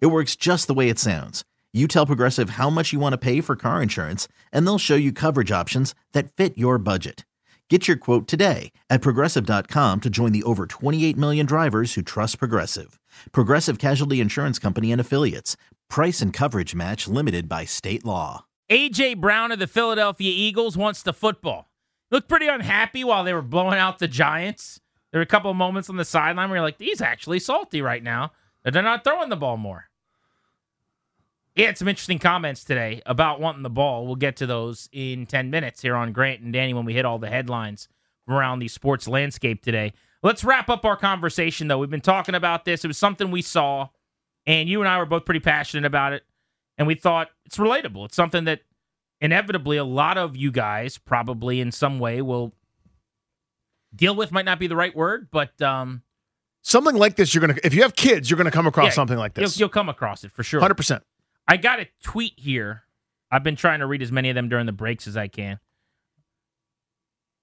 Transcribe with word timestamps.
It 0.00 0.06
works 0.06 0.36
just 0.36 0.66
the 0.66 0.74
way 0.74 0.88
it 0.88 0.98
sounds. 0.98 1.44
You 1.72 1.88
tell 1.88 2.06
Progressive 2.06 2.50
how 2.50 2.70
much 2.70 2.92
you 2.92 3.00
want 3.00 3.12
to 3.14 3.18
pay 3.18 3.40
for 3.40 3.56
car 3.56 3.82
insurance, 3.82 4.28
and 4.52 4.64
they'll 4.66 4.78
show 4.78 4.94
you 4.94 5.12
coverage 5.12 5.50
options 5.50 5.94
that 6.12 6.32
fit 6.32 6.56
your 6.56 6.78
budget. 6.78 7.26
Get 7.70 7.88
your 7.88 7.96
quote 7.96 8.28
today 8.28 8.72
at 8.90 9.00
progressive.com 9.00 10.00
to 10.02 10.10
join 10.10 10.32
the 10.32 10.42
over 10.42 10.66
28 10.66 11.16
million 11.16 11.46
drivers 11.46 11.94
who 11.94 12.02
trust 12.02 12.38
Progressive. 12.38 13.00
Progressive 13.32 13.78
Casualty 13.78 14.20
Insurance 14.20 14.58
Company 14.58 14.92
and 14.92 15.00
Affiliates. 15.00 15.56
Price 15.88 16.20
and 16.20 16.30
coverage 16.32 16.74
match 16.74 17.08
limited 17.08 17.48
by 17.48 17.64
state 17.64 18.04
law. 18.04 18.44
A.J. 18.68 19.14
Brown 19.14 19.50
of 19.50 19.58
the 19.58 19.66
Philadelphia 19.66 20.30
Eagles 20.30 20.76
wants 20.76 21.02
the 21.02 21.14
football. 21.14 21.70
Looked 22.10 22.28
pretty 22.28 22.48
unhappy 22.48 23.02
while 23.02 23.24
they 23.24 23.32
were 23.32 23.42
blowing 23.42 23.78
out 23.78 23.98
the 23.98 24.08
Giants. 24.08 24.78
There 25.10 25.18
were 25.18 25.22
a 25.22 25.26
couple 25.26 25.50
of 25.50 25.56
moments 25.56 25.88
on 25.88 25.96
the 25.96 26.04
sideline 26.04 26.50
where 26.50 26.58
you're 26.58 26.64
like, 26.64 26.78
he's 26.78 27.00
actually 27.00 27.38
salty 27.38 27.80
right 27.80 28.02
now 28.02 28.32
they're 28.72 28.82
not 28.82 29.04
throwing 29.04 29.28
the 29.28 29.36
ball 29.36 29.56
more. 29.56 29.88
He 31.54 31.62
had 31.62 31.78
some 31.78 31.86
interesting 31.86 32.18
comments 32.18 32.64
today 32.64 33.00
about 33.06 33.40
wanting 33.40 33.62
the 33.62 33.70
ball. 33.70 34.06
We'll 34.06 34.16
get 34.16 34.36
to 34.36 34.46
those 34.46 34.88
in 34.92 35.26
10 35.26 35.50
minutes 35.50 35.82
here 35.82 35.94
on 35.94 36.12
Grant 36.12 36.40
and 36.40 36.52
Danny 36.52 36.74
when 36.74 36.84
we 36.84 36.94
hit 36.94 37.04
all 37.04 37.18
the 37.18 37.28
headlines 37.28 37.88
around 38.28 38.58
the 38.58 38.68
sports 38.68 39.06
landscape 39.06 39.62
today. 39.62 39.92
Let's 40.22 40.42
wrap 40.42 40.68
up 40.68 40.84
our 40.84 40.96
conversation, 40.96 41.68
though. 41.68 41.78
We've 41.78 41.90
been 41.90 42.00
talking 42.00 42.34
about 42.34 42.64
this. 42.64 42.84
It 42.84 42.88
was 42.88 42.98
something 42.98 43.30
we 43.30 43.42
saw, 43.42 43.90
and 44.46 44.68
you 44.68 44.80
and 44.80 44.88
I 44.88 44.98
were 44.98 45.06
both 45.06 45.24
pretty 45.24 45.40
passionate 45.40 45.86
about 45.86 46.12
it. 46.12 46.24
And 46.76 46.88
we 46.88 46.96
thought 46.96 47.28
it's 47.44 47.58
relatable. 47.58 48.06
It's 48.06 48.16
something 48.16 48.44
that 48.44 48.62
inevitably 49.20 49.76
a 49.76 49.84
lot 49.84 50.18
of 50.18 50.36
you 50.36 50.50
guys 50.50 50.98
probably 50.98 51.60
in 51.60 51.70
some 51.70 52.00
way 52.00 52.20
will 52.20 52.52
deal 53.94 54.16
with. 54.16 54.32
Might 54.32 54.44
not 54.44 54.58
be 54.58 54.66
the 54.66 54.74
right 54.74 54.96
word, 54.96 55.28
but 55.30 55.60
um, 55.62 56.02
something 56.64 56.96
like 56.96 57.14
this, 57.14 57.34
you're 57.34 57.40
gonna 57.40 57.58
if 57.62 57.72
you 57.74 57.82
have 57.82 57.94
kids, 57.94 58.28
you're 58.28 58.36
gonna 58.36 58.50
come 58.50 58.66
across 58.66 58.86
yeah, 58.86 58.90
something 58.90 59.18
like 59.18 59.34
this. 59.34 59.56
You'll, 59.56 59.66
you'll 59.66 59.72
come 59.72 59.88
across 59.88 60.24
it 60.24 60.32
for 60.32 60.42
sure. 60.42 60.60
Hundred 60.60 60.74
percent. 60.74 61.04
I 61.46 61.56
got 61.56 61.78
a 61.78 61.86
tweet 62.02 62.32
here. 62.36 62.84
I've 63.30 63.44
been 63.44 63.56
trying 63.56 63.80
to 63.80 63.86
read 63.86 64.02
as 64.02 64.10
many 64.10 64.30
of 64.30 64.34
them 64.34 64.48
during 64.48 64.66
the 64.66 64.72
breaks 64.72 65.06
as 65.06 65.16
I 65.16 65.28
can. 65.28 65.60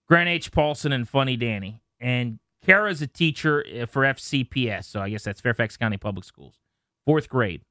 Grant 0.08 0.28
H. 0.28 0.52
Paulsen 0.52 0.94
and 0.94 1.08
Funny 1.08 1.38
Danny. 1.38 1.82
And 2.00 2.40
Kara's 2.66 3.02
a 3.02 3.08
teacher 3.08 3.64
uh, 3.82 3.86
for 3.86 4.04
FCPS, 4.04 4.86
so 4.86 5.02
I 5.02 5.10
guess 5.10 5.24
that's 5.24 5.42
Fairfax 5.42 5.78
County 5.78 5.98
Public 5.98 6.26
Schools, 6.26 6.60
fourth 7.06 7.30
grade. 7.30 7.62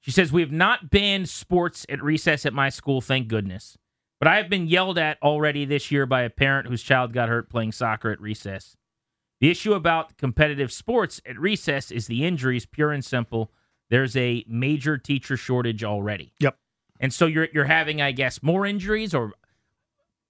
She 0.00 0.10
says, 0.10 0.32
We 0.32 0.42
have 0.42 0.52
not 0.52 0.90
banned 0.90 1.28
sports 1.28 1.86
at 1.88 2.02
recess 2.02 2.44
at 2.44 2.52
my 2.52 2.68
school, 2.68 3.00
thank 3.00 3.28
goodness. 3.28 3.78
But 4.18 4.28
I 4.28 4.36
have 4.36 4.48
been 4.48 4.68
yelled 4.68 4.98
at 4.98 5.18
already 5.22 5.64
this 5.64 5.90
year 5.90 6.06
by 6.06 6.22
a 6.22 6.30
parent 6.30 6.68
whose 6.68 6.82
child 6.82 7.12
got 7.12 7.28
hurt 7.28 7.48
playing 7.50 7.72
soccer 7.72 8.10
at 8.10 8.20
recess. 8.20 8.76
The 9.42 9.50
issue 9.50 9.74
about 9.74 10.16
competitive 10.18 10.72
sports 10.72 11.20
at 11.26 11.36
recess 11.36 11.90
is 11.90 12.06
the 12.06 12.24
injuries, 12.24 12.64
pure 12.64 12.92
and 12.92 13.04
simple. 13.04 13.50
There's 13.90 14.16
a 14.16 14.44
major 14.46 14.96
teacher 14.96 15.36
shortage 15.36 15.82
already. 15.82 16.32
Yep. 16.38 16.56
And 17.00 17.12
so 17.12 17.26
you're 17.26 17.48
you're 17.52 17.64
having, 17.64 18.00
I 18.00 18.12
guess, 18.12 18.40
more 18.40 18.64
injuries, 18.64 19.12
or 19.12 19.32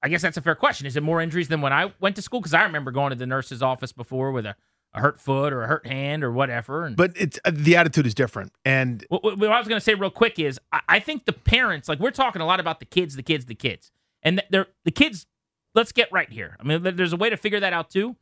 I 0.03 0.09
guess 0.09 0.23
that's 0.23 0.39
a 0.39 0.41
fair 0.41 0.55
question. 0.55 0.87
Is 0.87 0.97
it 0.97 1.03
more 1.03 1.21
injuries 1.21 1.49
than 1.49 1.61
when 1.61 1.75
I 1.75 1.93
went 2.01 2.17
to 2.17 2.23
school? 2.23 2.41
Because 2.41 2.55
I 2.55 2.63
remember 2.63 2.91
going 2.91 3.11
to 3.11 3.17
the 3.17 3.27
nurse's 3.27 3.63
office 3.63 3.93
before 3.93 4.33
with 4.33 4.47
a, 4.47 4.57
a 4.95 5.01
hurt 5.03 5.21
foot 5.21 5.53
or 5.53 5.63
a 5.63 5.67
hurt 5.67 5.87
hand 5.87 6.25
or 6.25 6.33
whatever. 6.33 6.87
And 6.87 6.97
But 6.97 7.13
it's 7.15 7.39
uh, 7.45 7.51
the 7.53 7.77
attitude 7.77 8.07
is 8.07 8.15
different, 8.15 8.53
and 8.65 9.05
what, 9.11 9.23
what 9.23 9.53
I 9.53 9.59
was 9.59 9.69
going 9.69 9.79
to 9.79 9.85
say 9.85 9.93
real 9.93 10.09
quick 10.09 10.39
is 10.39 10.59
I, 10.73 10.81
I 10.89 11.01
think 11.01 11.27
the 11.27 11.35
parents, 11.35 11.87
like 11.87 12.01
we're 12.01 12.13
talking 12.13 12.41
a 12.41 12.47
lot 12.47 12.61
about 12.61 12.81
the 12.81 12.87
kids, 12.87 13.17
the 13.17 13.23
kids, 13.23 13.45
the 13.45 13.55
kids, 13.55 13.91
and 14.23 14.43
they're 14.49 14.69
the 14.87 14.91
kids. 14.91 15.27
Let's 15.75 15.93
get 15.93 16.11
right 16.11 16.31
here. 16.31 16.57
I 16.59 16.63
mean, 16.63 16.83
there's 16.83 17.13
a 17.13 17.19
way 17.19 17.29
to 17.29 17.37
figure 17.37 17.61
that 17.61 17.75
out 17.75 17.91
too. 17.91 18.17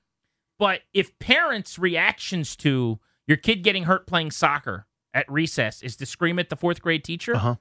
But 0.61 0.83
if 0.93 1.19
parents' 1.19 1.79
reactions 1.79 2.55
to 2.57 3.01
your 3.27 3.39
kid 3.39 3.65
getting 3.65 3.85
hurt 3.85 4.07
playing 4.07 4.31
soccer 4.31 4.87
at 5.15 5.25
recess 5.33 5.83
is 5.83 5.97
to 5.97 6.05
scream 6.05 6.39
at 6.39 6.51
the 6.51 6.55
fourth 6.55 6.83
grade 6.83 7.03
teacher, 7.03 7.35
uh-huh. 7.35 7.55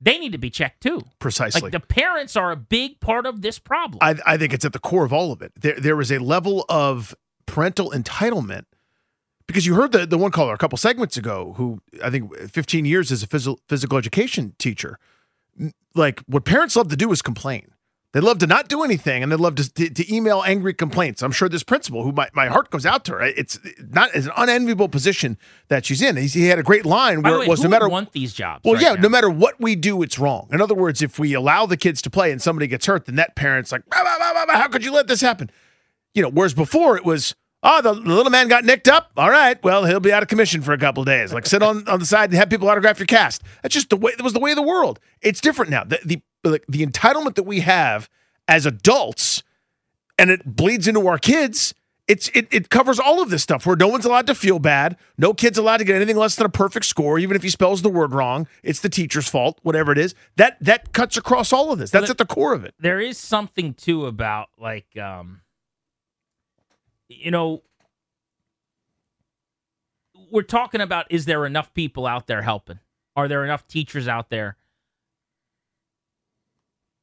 they 0.00 0.18
need 0.18 0.32
to 0.32 0.38
be 0.38 0.48
checked 0.48 0.82
too. 0.82 1.02
precisely. 1.18 1.60
Like 1.60 1.72
the 1.72 1.78
parents 1.78 2.36
are 2.36 2.52
a 2.52 2.56
big 2.56 3.00
part 3.00 3.26
of 3.26 3.42
this 3.42 3.58
problem. 3.58 3.98
I, 4.00 4.14
I 4.24 4.38
think 4.38 4.54
it's 4.54 4.64
at 4.64 4.72
the 4.72 4.78
core 4.78 5.04
of 5.04 5.12
all 5.12 5.30
of 5.30 5.42
it. 5.42 5.52
There, 5.60 5.78
there 5.78 6.00
is 6.00 6.10
a 6.10 6.18
level 6.18 6.64
of 6.70 7.14
parental 7.44 7.90
entitlement 7.90 8.64
because 9.46 9.66
you 9.66 9.74
heard 9.74 9.92
the, 9.92 10.06
the 10.06 10.16
one 10.16 10.30
caller 10.30 10.54
a 10.54 10.58
couple 10.58 10.78
segments 10.78 11.18
ago 11.18 11.52
who 11.58 11.82
I 12.02 12.08
think 12.08 12.34
15 12.34 12.86
years 12.86 13.12
as 13.12 13.22
a 13.22 13.26
physical, 13.26 13.60
physical 13.68 13.98
education 13.98 14.54
teacher. 14.58 14.98
Like 15.94 16.20
what 16.20 16.46
parents 16.46 16.76
love 16.76 16.88
to 16.88 16.96
do 16.96 17.12
is 17.12 17.20
complain. 17.20 17.72
They 18.12 18.20
love 18.20 18.38
to 18.38 18.46
not 18.48 18.68
do 18.68 18.82
anything 18.82 19.22
and 19.22 19.30
they 19.30 19.36
love 19.36 19.54
to, 19.54 19.72
to, 19.72 19.88
to, 19.88 20.14
email 20.14 20.42
angry 20.44 20.74
complaints. 20.74 21.22
I'm 21.22 21.30
sure 21.30 21.48
this 21.48 21.62
principal, 21.62 22.02
who 22.02 22.10
my, 22.10 22.28
my 22.34 22.48
heart 22.48 22.70
goes 22.70 22.84
out 22.84 23.04
to 23.04 23.12
her, 23.12 23.22
it's 23.22 23.60
not 23.78 24.10
it's 24.14 24.26
an 24.26 24.32
unenviable 24.36 24.88
position 24.88 25.38
that 25.68 25.84
she's 25.86 26.02
in. 26.02 26.16
He's, 26.16 26.34
he 26.34 26.46
had 26.46 26.58
a 26.58 26.64
great 26.64 26.84
line 26.84 27.22
where 27.22 27.38
way, 27.38 27.44
it 27.44 27.48
was 27.48 27.62
no 27.62 27.68
matter 27.68 27.88
want 27.88 28.10
these 28.10 28.34
jobs. 28.34 28.64
Well, 28.64 28.74
right 28.74 28.82
yeah, 28.82 28.94
now? 28.94 29.02
no 29.02 29.08
matter 29.08 29.30
what 29.30 29.60
we 29.60 29.76
do, 29.76 30.02
it's 30.02 30.18
wrong. 30.18 30.48
In 30.50 30.60
other 30.60 30.74
words, 30.74 31.02
if 31.02 31.20
we 31.20 31.34
allow 31.34 31.66
the 31.66 31.76
kids 31.76 32.02
to 32.02 32.10
play 32.10 32.32
and 32.32 32.42
somebody 32.42 32.66
gets 32.66 32.86
hurt, 32.86 33.04
the 33.04 33.12
net 33.12 33.36
parent's 33.36 33.70
like, 33.70 33.82
bah, 33.88 34.02
bah, 34.02 34.44
bah, 34.46 34.54
how 34.54 34.66
could 34.66 34.84
you 34.84 34.92
let 34.92 35.06
this 35.06 35.20
happen? 35.20 35.48
You 36.12 36.22
know, 36.22 36.30
whereas 36.30 36.52
before 36.52 36.96
it 36.96 37.04
was, 37.04 37.36
oh, 37.62 37.80
the, 37.80 37.92
the, 37.92 38.00
little 38.00 38.30
man 38.30 38.48
got 38.48 38.64
nicked 38.64 38.88
up. 38.88 39.12
All 39.16 39.30
right, 39.30 39.62
well, 39.62 39.84
he'll 39.84 40.00
be 40.00 40.12
out 40.12 40.24
of 40.24 40.28
commission 40.28 40.62
for 40.62 40.72
a 40.72 40.78
couple 40.78 41.04
days. 41.04 41.32
Like 41.32 41.46
sit 41.46 41.62
on, 41.62 41.86
on 41.86 42.00
the 42.00 42.06
side 42.06 42.30
and 42.30 42.38
have 42.40 42.50
people 42.50 42.68
autograph 42.68 42.98
your 42.98 43.06
cast. 43.06 43.44
That's 43.62 43.72
just 43.72 43.90
the 43.90 43.96
way. 43.96 44.14
That 44.16 44.24
was 44.24 44.32
the 44.32 44.40
way 44.40 44.50
of 44.50 44.56
the 44.56 44.62
world. 44.62 44.98
It's 45.22 45.40
different 45.40 45.70
now. 45.70 45.84
The 45.84 46.00
the 46.04 46.20
the, 46.42 46.60
the 46.68 46.84
entitlement 46.86 47.34
that 47.36 47.44
we 47.44 47.60
have 47.60 48.08
as 48.48 48.66
adults, 48.66 49.42
and 50.18 50.30
it 50.30 50.44
bleeds 50.56 50.88
into 50.88 51.06
our 51.06 51.18
kids. 51.18 51.74
It's 52.08 52.28
it, 52.30 52.48
it 52.50 52.70
covers 52.70 52.98
all 52.98 53.22
of 53.22 53.30
this 53.30 53.42
stuff 53.42 53.64
where 53.64 53.76
no 53.76 53.86
one's 53.86 54.04
allowed 54.04 54.26
to 54.26 54.34
feel 54.34 54.58
bad. 54.58 54.96
No 55.16 55.32
kid's 55.32 55.56
allowed 55.58 55.76
to 55.76 55.84
get 55.84 55.94
anything 55.94 56.16
less 56.16 56.34
than 56.34 56.44
a 56.44 56.48
perfect 56.50 56.86
score, 56.86 57.20
even 57.20 57.36
if 57.36 57.42
he 57.44 57.48
spells 57.48 57.82
the 57.82 57.88
word 57.88 58.12
wrong. 58.12 58.48
It's 58.64 58.80
the 58.80 58.88
teacher's 58.88 59.28
fault, 59.28 59.60
whatever 59.62 59.92
it 59.92 59.98
is. 59.98 60.16
That 60.34 60.56
that 60.60 60.92
cuts 60.92 61.16
across 61.16 61.52
all 61.52 61.70
of 61.70 61.78
this. 61.78 61.92
That's 61.92 62.04
But 62.04 62.10
at 62.10 62.18
the 62.18 62.26
core 62.26 62.52
of 62.52 62.64
it. 62.64 62.74
there 62.80 62.98
is 63.00 63.16
something 63.16 63.74
too 63.74 64.06
about 64.06 64.48
like 64.58 64.96
um 64.98 65.42
you 67.08 67.30
know 67.30 67.62
we're 70.32 70.42
talking 70.42 70.80
about 70.80 71.06
is 71.10 71.26
there 71.26 71.46
enough 71.46 71.72
people 71.74 72.06
out 72.06 72.26
there 72.26 72.42
helping 72.42 72.78
are 73.16 73.28
there 73.28 73.44
enough 73.44 73.66
teachers 73.68 74.06
out 74.08 74.30
there 74.30 74.56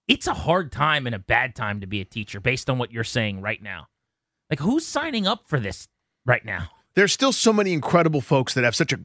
it's 0.07 0.27
a 0.27 0.33
hard 0.33 0.71
time 0.71 1.05
and 1.05 1.15
a 1.15 1.19
bad 1.19 1.55
time 1.55 1.81
to 1.81 1.87
be 1.87 2.01
a 2.01 2.05
teacher 2.05 2.39
based 2.39 2.69
on 2.69 2.77
what 2.77 2.91
you're 2.91 3.03
saying 3.03 3.41
right 3.41 3.61
now 3.61 3.87
like 4.49 4.59
who's 4.59 4.85
signing 4.85 5.27
up 5.27 5.47
for 5.47 5.59
this 5.59 5.87
right 6.25 6.45
now 6.45 6.69
There's 6.95 7.13
still 7.13 7.31
so 7.31 7.53
many 7.53 7.73
incredible 7.73 8.21
folks 8.21 8.55
that 8.55 8.63
have 8.63 8.75
such 8.75 8.91
a, 8.91 8.99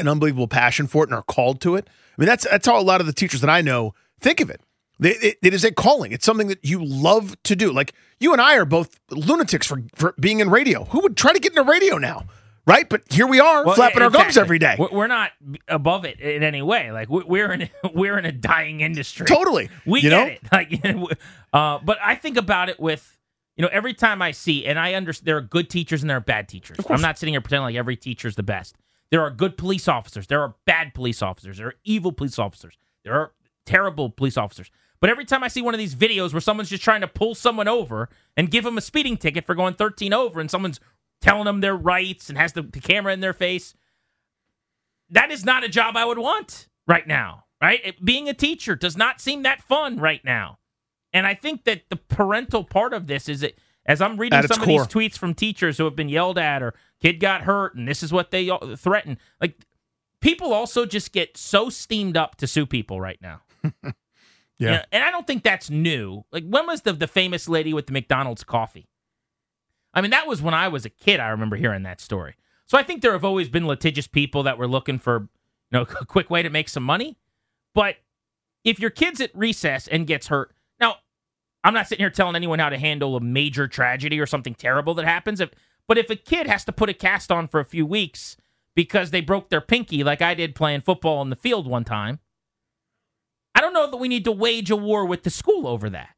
an 0.00 0.08
unbelievable 0.08 0.48
passion 0.48 0.88
for 0.88 1.04
it 1.04 1.10
and 1.10 1.14
are 1.14 1.22
called 1.22 1.60
to 1.60 1.76
it. 1.76 1.88
I 1.88 2.20
mean, 2.20 2.26
that's 2.26 2.44
that's 2.50 2.66
how 2.66 2.76
a 2.76 2.82
lot 2.82 3.00
of 3.00 3.06
the 3.06 3.12
teachers 3.12 3.40
that 3.40 3.48
I 3.50 3.60
know 3.60 3.94
think 4.20 4.40
of 4.40 4.50
it. 4.50 4.60
It, 4.98 5.38
it 5.40 5.54
is 5.54 5.62
a 5.62 5.70
calling. 5.70 6.10
It's 6.10 6.24
something 6.24 6.48
that 6.48 6.64
you 6.64 6.82
love 6.84 7.40
to 7.44 7.54
do. 7.54 7.70
Like 7.70 7.92
you 8.18 8.32
and 8.32 8.40
I 8.40 8.56
are 8.56 8.64
both 8.64 8.98
lunatics 9.10 9.66
for, 9.66 9.82
for 9.94 10.14
being 10.18 10.40
in 10.40 10.50
radio. 10.50 10.86
Who 10.86 11.00
would 11.02 11.16
try 11.16 11.32
to 11.32 11.38
get 11.38 11.52
into 11.52 11.62
radio 11.70 11.98
now? 11.98 12.24
Right? 12.66 12.88
But 12.88 13.02
here 13.12 13.26
we 13.28 13.38
are, 13.38 13.64
Well, 13.64 13.76
flapping 13.76 13.98
yeah, 13.98 14.04
our 14.04 14.10
gums 14.10 14.36
every 14.36 14.58
day. 14.58 14.74
We're- 14.78 15.06
not 15.08 15.30
above 15.68 16.04
it 16.04 16.18
in 16.20 16.42
any 16.42 16.62
way 16.62 16.90
like 16.90 17.08
we- 17.08 17.22
we're 17.24 17.52
in 17.52 17.70
we're 17.94 18.18
in 18.18 18.24
a 18.24 18.32
dying 18.32 18.80
industry 18.80 19.24
Totally. 19.26 19.68
We 19.84 20.00
You 20.00 20.10
get 20.10 20.16
know? 20.16 20.26
it. 20.26 20.40
Like, 20.82 21.18
uh, 21.52 21.78
but 21.84 21.98
I 22.02 22.16
think 22.16 22.36
about 22.36 22.68
it 22.68 22.80
with, 22.80 23.16
you 23.56 23.62
know, 23.62 23.68
every 23.72 23.94
time 23.94 24.20
I 24.20 24.32
see, 24.32 24.66
and 24.66 24.78
I 24.78 24.94
understand 24.94 25.26
there 25.28 25.36
are 25.36 25.40
good 25.42 25.70
teachers 25.70 26.02
and 26.02 26.10
there 26.10 26.16
are 26.16 26.20
bad 26.20 26.48
teachers. 26.48 26.78
I'm 26.90 27.00
not 27.00 27.18
sitting 27.18 27.34
here 27.34 27.40
pretending 27.40 27.64
like 27.64 27.76
every 27.76 27.96
teacher 27.96 28.26
is 28.26 28.34
the 28.34 28.42
best. 28.42 28.74
There 29.12 29.20
are 29.22 29.30
good 29.30 29.56
police 29.56 29.86
officers. 29.86 30.26
There 30.26 30.40
are 30.42 30.56
bad 30.64 30.92
police 30.92 31.22
officers. 31.22 31.58
There 31.58 31.68
are 31.68 31.74
evil 31.84 32.10
police 32.10 32.38
officers. 32.38 32.76
There 33.04 33.14
are 33.14 33.32
terrible 33.64 34.10
police 34.10 34.36
officers. 34.36 34.70
But 35.00 35.10
every 35.10 35.24
time 35.24 35.44
I 35.44 35.48
see 35.48 35.62
one 35.62 35.74
of 35.74 35.78
these 35.78 35.94
videos 35.94 36.32
where 36.32 36.40
someone's 36.40 36.70
just 36.70 36.82
trying 36.82 37.02
to 37.02 37.06
pull 37.06 37.34
someone 37.36 37.68
over 37.68 38.08
and 38.36 38.50
give 38.50 38.64
them 38.64 38.76
a 38.76 38.80
speeding 38.80 39.16
ticket 39.16 39.44
for 39.46 39.54
going 39.54 39.74
13 39.74 40.12
over, 40.12 40.40
and 40.40 40.50
someone's 40.50 40.80
telling 41.20 41.44
them 41.44 41.60
their 41.60 41.76
rights 41.76 42.28
and 42.28 42.38
has 42.38 42.52
the, 42.52 42.62
the 42.62 42.80
camera 42.80 43.12
in 43.12 43.20
their 43.20 43.32
face, 43.32 43.74
that 45.10 45.30
is 45.30 45.44
not 45.44 45.64
a 45.64 45.68
job 45.68 45.96
I 45.96 46.04
would 46.04 46.18
want 46.18 46.68
right 46.86 47.06
now. 47.06 47.44
Right? 47.60 47.80
It- 47.84 48.04
being 48.04 48.28
a 48.28 48.34
teacher 48.34 48.76
does 48.76 48.96
not 48.96 49.20
seem 49.20 49.42
that 49.42 49.62
fun 49.62 49.98
right 49.98 50.24
now. 50.24 50.58
And 51.12 51.26
I 51.26 51.34
think 51.34 51.64
that 51.64 51.82
the 51.88 51.96
parental 51.96 52.64
part 52.64 52.92
of 52.92 53.06
this 53.06 53.28
is 53.28 53.40
that 53.40 53.58
as 53.86 54.02
I'm 54.02 54.16
reading 54.18 54.42
some 54.42 54.62
core. 54.64 54.82
of 54.82 54.88
these 54.88 54.94
tweets 54.94 55.16
from 55.16 55.32
teachers 55.32 55.78
who 55.78 55.84
have 55.84 55.96
been 55.96 56.08
yelled 56.08 56.38
at 56.38 56.62
or 56.62 56.74
kid 57.00 57.20
got 57.20 57.42
hurt 57.42 57.74
and 57.76 57.86
this 57.88 58.02
is 58.02 58.12
what 58.12 58.30
they 58.30 58.50
threaten, 58.76 59.16
like 59.40 59.64
people 60.20 60.52
also 60.52 60.84
just 60.84 61.12
get 61.12 61.36
so 61.36 61.70
steamed 61.70 62.16
up 62.16 62.36
to 62.36 62.46
sue 62.46 62.66
people 62.66 63.00
right 63.00 63.18
now. 63.22 63.40
Yeah. 64.58 64.68
You 64.70 64.76
know, 64.76 64.82
and 64.92 65.04
I 65.04 65.10
don't 65.10 65.26
think 65.26 65.42
that's 65.42 65.68
new. 65.68 66.24
Like 66.32 66.44
when 66.48 66.66
was 66.66 66.80
the 66.80 66.94
the 66.94 67.06
famous 67.06 67.46
lady 67.46 67.74
with 67.74 67.86
the 67.86 67.92
McDonald's 67.92 68.42
coffee? 68.42 68.88
I 69.96 70.02
mean, 70.02 70.10
that 70.10 70.26
was 70.26 70.42
when 70.42 70.52
I 70.52 70.68
was 70.68 70.84
a 70.84 70.90
kid. 70.90 71.20
I 71.20 71.28
remember 71.28 71.56
hearing 71.56 71.82
that 71.84 72.02
story. 72.02 72.34
So 72.66 72.76
I 72.76 72.82
think 72.82 73.00
there 73.00 73.12
have 73.12 73.24
always 73.24 73.48
been 73.48 73.66
litigious 73.66 74.06
people 74.06 74.42
that 74.42 74.58
were 74.58 74.68
looking 74.68 74.98
for, 74.98 75.22
you 75.70 75.78
know, 75.78 75.82
a 76.00 76.04
quick 76.04 76.28
way 76.28 76.42
to 76.42 76.50
make 76.50 76.68
some 76.68 76.82
money. 76.82 77.16
But 77.74 77.96
if 78.62 78.78
your 78.78 78.90
kid's 78.90 79.20
at 79.22 79.34
recess 79.34 79.88
and 79.88 80.06
gets 80.06 80.26
hurt, 80.26 80.54
now 80.78 80.96
I'm 81.64 81.72
not 81.72 81.88
sitting 81.88 82.02
here 82.02 82.10
telling 82.10 82.36
anyone 82.36 82.58
how 82.58 82.68
to 82.68 82.78
handle 82.78 83.16
a 83.16 83.20
major 83.20 83.66
tragedy 83.66 84.20
or 84.20 84.26
something 84.26 84.54
terrible 84.54 84.92
that 84.94 85.06
happens. 85.06 85.40
If, 85.40 85.50
but 85.88 85.96
if 85.96 86.10
a 86.10 86.16
kid 86.16 86.46
has 86.46 86.64
to 86.66 86.72
put 86.72 86.90
a 86.90 86.94
cast 86.94 87.32
on 87.32 87.48
for 87.48 87.58
a 87.58 87.64
few 87.64 87.86
weeks 87.86 88.36
because 88.74 89.12
they 89.12 89.22
broke 89.22 89.48
their 89.48 89.62
pinky, 89.62 90.04
like 90.04 90.20
I 90.20 90.34
did 90.34 90.54
playing 90.54 90.82
football 90.82 91.22
in 91.22 91.30
the 91.30 91.36
field 91.36 91.66
one 91.66 91.84
time, 91.84 92.18
I 93.54 93.62
don't 93.62 93.72
know 93.72 93.90
that 93.90 93.96
we 93.96 94.08
need 94.08 94.24
to 94.24 94.32
wage 94.32 94.70
a 94.70 94.76
war 94.76 95.06
with 95.06 95.22
the 95.22 95.30
school 95.30 95.66
over 95.66 95.88
that. 95.88 96.10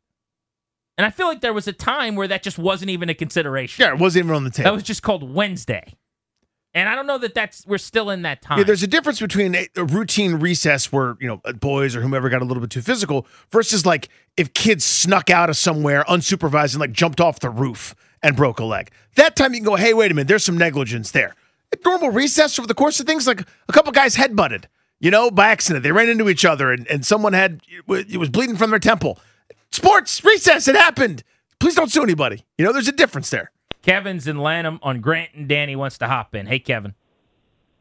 And 0.98 1.06
I 1.06 1.10
feel 1.10 1.28
like 1.28 1.40
there 1.40 1.54
was 1.54 1.68
a 1.68 1.72
time 1.72 2.16
where 2.16 2.26
that 2.26 2.42
just 2.42 2.58
wasn't 2.58 2.90
even 2.90 3.08
a 3.08 3.14
consideration. 3.14 3.82
Yeah, 3.82 3.92
it 3.92 4.00
wasn't 4.00 4.24
even 4.24 4.34
on 4.36 4.42
the 4.42 4.50
table. 4.50 4.64
That 4.64 4.74
was 4.74 4.82
just 4.82 5.02
called 5.02 5.32
Wednesday. 5.32 5.94
And 6.74 6.88
I 6.88 6.94
don't 6.94 7.06
know 7.06 7.18
that 7.18 7.34
that's 7.34 7.64
we're 7.66 7.78
still 7.78 8.10
in 8.10 8.22
that 8.22 8.42
time. 8.42 8.58
Yeah, 8.58 8.64
there's 8.64 8.82
a 8.82 8.88
difference 8.88 9.20
between 9.20 9.54
a, 9.54 9.68
a 9.76 9.84
routine 9.84 10.34
recess 10.34 10.92
where 10.92 11.16
you 11.20 11.28
know 11.28 11.40
uh, 11.44 11.52
boys 11.52 11.96
or 11.96 12.02
whomever 12.02 12.28
got 12.28 12.42
a 12.42 12.44
little 12.44 12.60
bit 12.60 12.70
too 12.70 12.82
physical 12.82 13.26
versus 13.50 13.86
like 13.86 14.08
if 14.36 14.52
kids 14.52 14.84
snuck 14.84 15.30
out 15.30 15.48
of 15.48 15.56
somewhere 15.56 16.04
unsupervised 16.08 16.74
and 16.74 16.80
like 16.80 16.92
jumped 16.92 17.20
off 17.20 17.40
the 17.40 17.48
roof 17.48 17.94
and 18.22 18.36
broke 18.36 18.58
a 18.58 18.64
leg. 18.64 18.90
That 19.14 19.34
time 19.34 19.54
you 19.54 19.60
can 19.60 19.66
go, 19.66 19.76
hey, 19.76 19.94
wait 19.94 20.10
a 20.10 20.14
minute, 20.14 20.28
there's 20.28 20.44
some 20.44 20.58
negligence 20.58 21.12
there. 21.12 21.34
At 21.72 21.84
normal 21.84 22.10
recess 22.10 22.58
over 22.58 22.66
the 22.66 22.74
course 22.74 22.98
of 23.00 23.06
things, 23.06 23.26
like 23.26 23.40
a 23.68 23.72
couple 23.72 23.92
guys 23.92 24.16
head 24.16 24.34
butted, 24.34 24.68
you 25.00 25.10
know, 25.10 25.30
by 25.30 25.48
accident. 25.48 25.84
They 25.84 25.92
ran 25.92 26.08
into 26.08 26.28
each 26.28 26.44
other 26.44 26.72
and, 26.72 26.86
and 26.88 27.06
someone 27.06 27.32
had 27.32 27.60
it 27.88 28.18
was 28.18 28.30
bleeding 28.30 28.56
from 28.56 28.70
their 28.70 28.78
temple. 28.78 29.18
Sports 29.78 30.24
recess, 30.24 30.66
it 30.66 30.74
happened. 30.74 31.22
Please 31.60 31.76
don't 31.76 31.88
sue 31.88 32.02
anybody. 32.02 32.44
You 32.58 32.64
know, 32.64 32.72
there's 32.72 32.88
a 32.88 32.92
difference 32.92 33.30
there. 33.30 33.52
Kevin's 33.80 34.26
in 34.26 34.38
Lanham 34.38 34.80
on 34.82 35.00
Grant 35.00 35.34
and 35.34 35.48
Danny 35.48 35.76
wants 35.76 35.98
to 35.98 36.08
hop 36.08 36.34
in. 36.34 36.46
Hey 36.46 36.58
Kevin. 36.58 36.94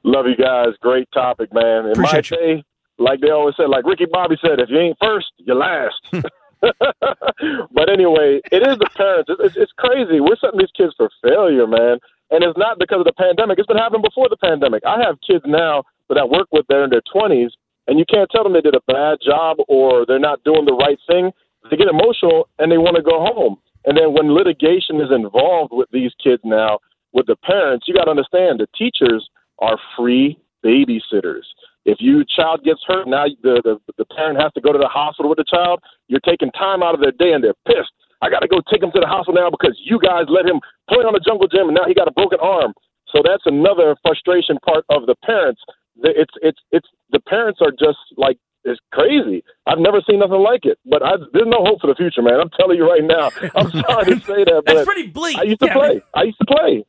Love 0.03 0.27
you 0.27 0.35
guys. 0.35 0.75
Great 0.79 1.11
topic, 1.11 1.51
man. 1.51 1.88
In 1.88 1.94
Appreciate 1.94 2.29
my 2.29 2.38
day, 2.38 2.63
like 2.99 3.19
they 3.19 3.31
always 3.31 3.55
said, 3.57 3.69
like 3.69 3.83
Ricky 3.83 4.05
Bobby 4.05 4.38
said, 4.39 4.59
if 4.59 4.69
you 4.69 4.77
ain't 4.77 4.97
first, 5.01 5.25
you're 5.38 5.55
last. 5.55 5.95
but 6.61 7.89
anyway, 7.89 8.41
it 8.51 8.61
is 8.61 8.77
the 8.77 8.89
parents. 8.95 9.31
It's, 9.39 9.57
it's 9.57 9.71
crazy. 9.71 10.19
We're 10.19 10.38
setting 10.39 10.59
these 10.59 10.69
kids 10.77 10.94
for 10.97 11.09
failure, 11.23 11.65
man. 11.65 11.97
And 12.29 12.44
it's 12.44 12.59
not 12.59 12.77
because 12.77 12.99
of 12.99 13.05
the 13.05 13.13
pandemic. 13.13 13.57
It's 13.57 13.65
been 13.65 13.77
happening 13.77 14.03
before 14.03 14.29
the 14.29 14.38
pandemic. 14.38 14.85
I 14.85 15.01
have 15.01 15.17
kids 15.25 15.44
now 15.47 15.81
that 16.09 16.19
I 16.19 16.25
work 16.25 16.49
with. 16.51 16.67
They're 16.69 16.83
in 16.83 16.91
their 16.91 17.01
20s, 17.11 17.49
and 17.88 17.97
you 17.97 18.05
can't 18.05 18.29
tell 18.29 18.44
them 18.44 18.53
they 18.53 18.61
did 18.61 18.75
a 18.75 18.85
bad 18.85 19.17
job 19.25 19.57
or 19.67 20.05
they're 20.05 20.19
not 20.19 20.44
doing 20.44 20.65
the 20.65 20.73
right 20.73 20.99
thing. 21.07 21.31
They 21.69 21.77
get 21.77 21.88
emotional 21.88 22.50
and 22.59 22.71
they 22.71 22.77
want 22.77 22.95
to 22.95 23.04
go 23.04 23.19
home. 23.19 23.57
And 23.86 23.98
then 23.98 24.13
when 24.13 24.33
litigation 24.33 25.00
is 25.00 25.12
involved 25.12 25.71
with 25.71 25.89
these 25.92 26.12
kids 26.21 26.42
now, 26.44 26.80
with 27.13 27.25
the 27.27 27.36
parents, 27.38 27.88
you 27.88 27.94
got 27.94 28.06
to 28.06 28.12
understand 28.12 28.59
the 28.59 28.68
teachers 28.77 29.30
are 29.59 29.80
free 29.95 30.38
babysitters. 30.63 31.48
If 31.86 32.04
your 32.04 32.24
child 32.27 32.63
gets 32.65 32.81
hurt, 32.86 33.07
now 33.07 33.25
the, 33.42 33.62
the 33.63 33.80
the 33.98 34.06
parent 34.12 34.42
has 34.42 34.51
to 34.54 34.62
go 34.62 34.74
to 34.74 34.77
the 34.77 34.92
hospital 34.92 35.31
with 35.31 35.39
the 35.39 35.48
child. 35.48 35.80
You're 36.12 36.24
taking 36.27 36.51
time 36.51 36.83
out 36.83 36.94
of 36.94 37.00
their 37.00 37.15
day, 37.15 37.31
and 37.31 37.42
they're 37.42 37.56
pissed. 37.65 37.95
I 38.21 38.30
got 38.30 38.44
to 38.44 38.48
go 38.48 38.59
take 38.69 38.83
him 38.83 38.92
to 38.92 39.00
the 39.00 39.07
hospital 39.07 39.39
now 39.39 39.50
because 39.50 39.80
you 39.80 39.98
guys 39.98 40.27
let 40.27 40.45
him 40.45 40.59
play 40.89 41.07
on 41.07 41.13
the 41.13 41.24
jungle 41.24 41.48
gym, 41.48 41.71
and 41.71 41.75
now 41.75 41.88
he 41.88 41.94
got 41.94 42.09
a 42.09 42.12
broken 42.12 42.39
arm. 42.42 42.74
So 43.07 43.24
that's 43.24 43.48
another 43.48 43.95
frustration 44.04 44.57
part 44.68 44.83
of 44.89 45.07
the 45.07 45.15
parents. 45.24 45.62
It's 46.04 46.33
it's 46.42 46.59
it's 46.71 46.89
the 47.12 47.24
parents 47.24 47.63
are 47.63 47.71
just 47.71 48.04
like 48.18 48.38
it's 48.67 48.79
crazy. 48.91 49.43
I've 49.65 49.79
never 49.79 50.01
seen 50.09 50.19
nothing 50.19 50.39
like 50.43 50.65
it. 50.65 50.77
But 50.85 51.03
I, 51.03 51.11
there's 51.33 51.47
no 51.47 51.63
hope 51.63 51.81
for 51.81 51.87
the 51.87 51.95
future, 51.95 52.21
man. 52.21 52.39
I'm 52.39 52.49
telling 52.59 52.77
you 52.77 52.87
right 52.89 53.03
now. 53.03 53.29
I'm 53.55 53.71
sorry 53.71 54.05
to 54.15 54.19
say 54.25 54.43
that, 54.43 54.63
That's 54.65 54.79
but 54.79 54.85
pretty 54.85 55.07
bleak. 55.07 55.37
I 55.37 55.43
used 55.43 55.59
to 55.61 55.67
Kevin. 55.67 55.81
play. 55.81 56.01
I 56.13 56.23
used 56.23 56.37
to 56.39 56.45
play. 56.45 56.85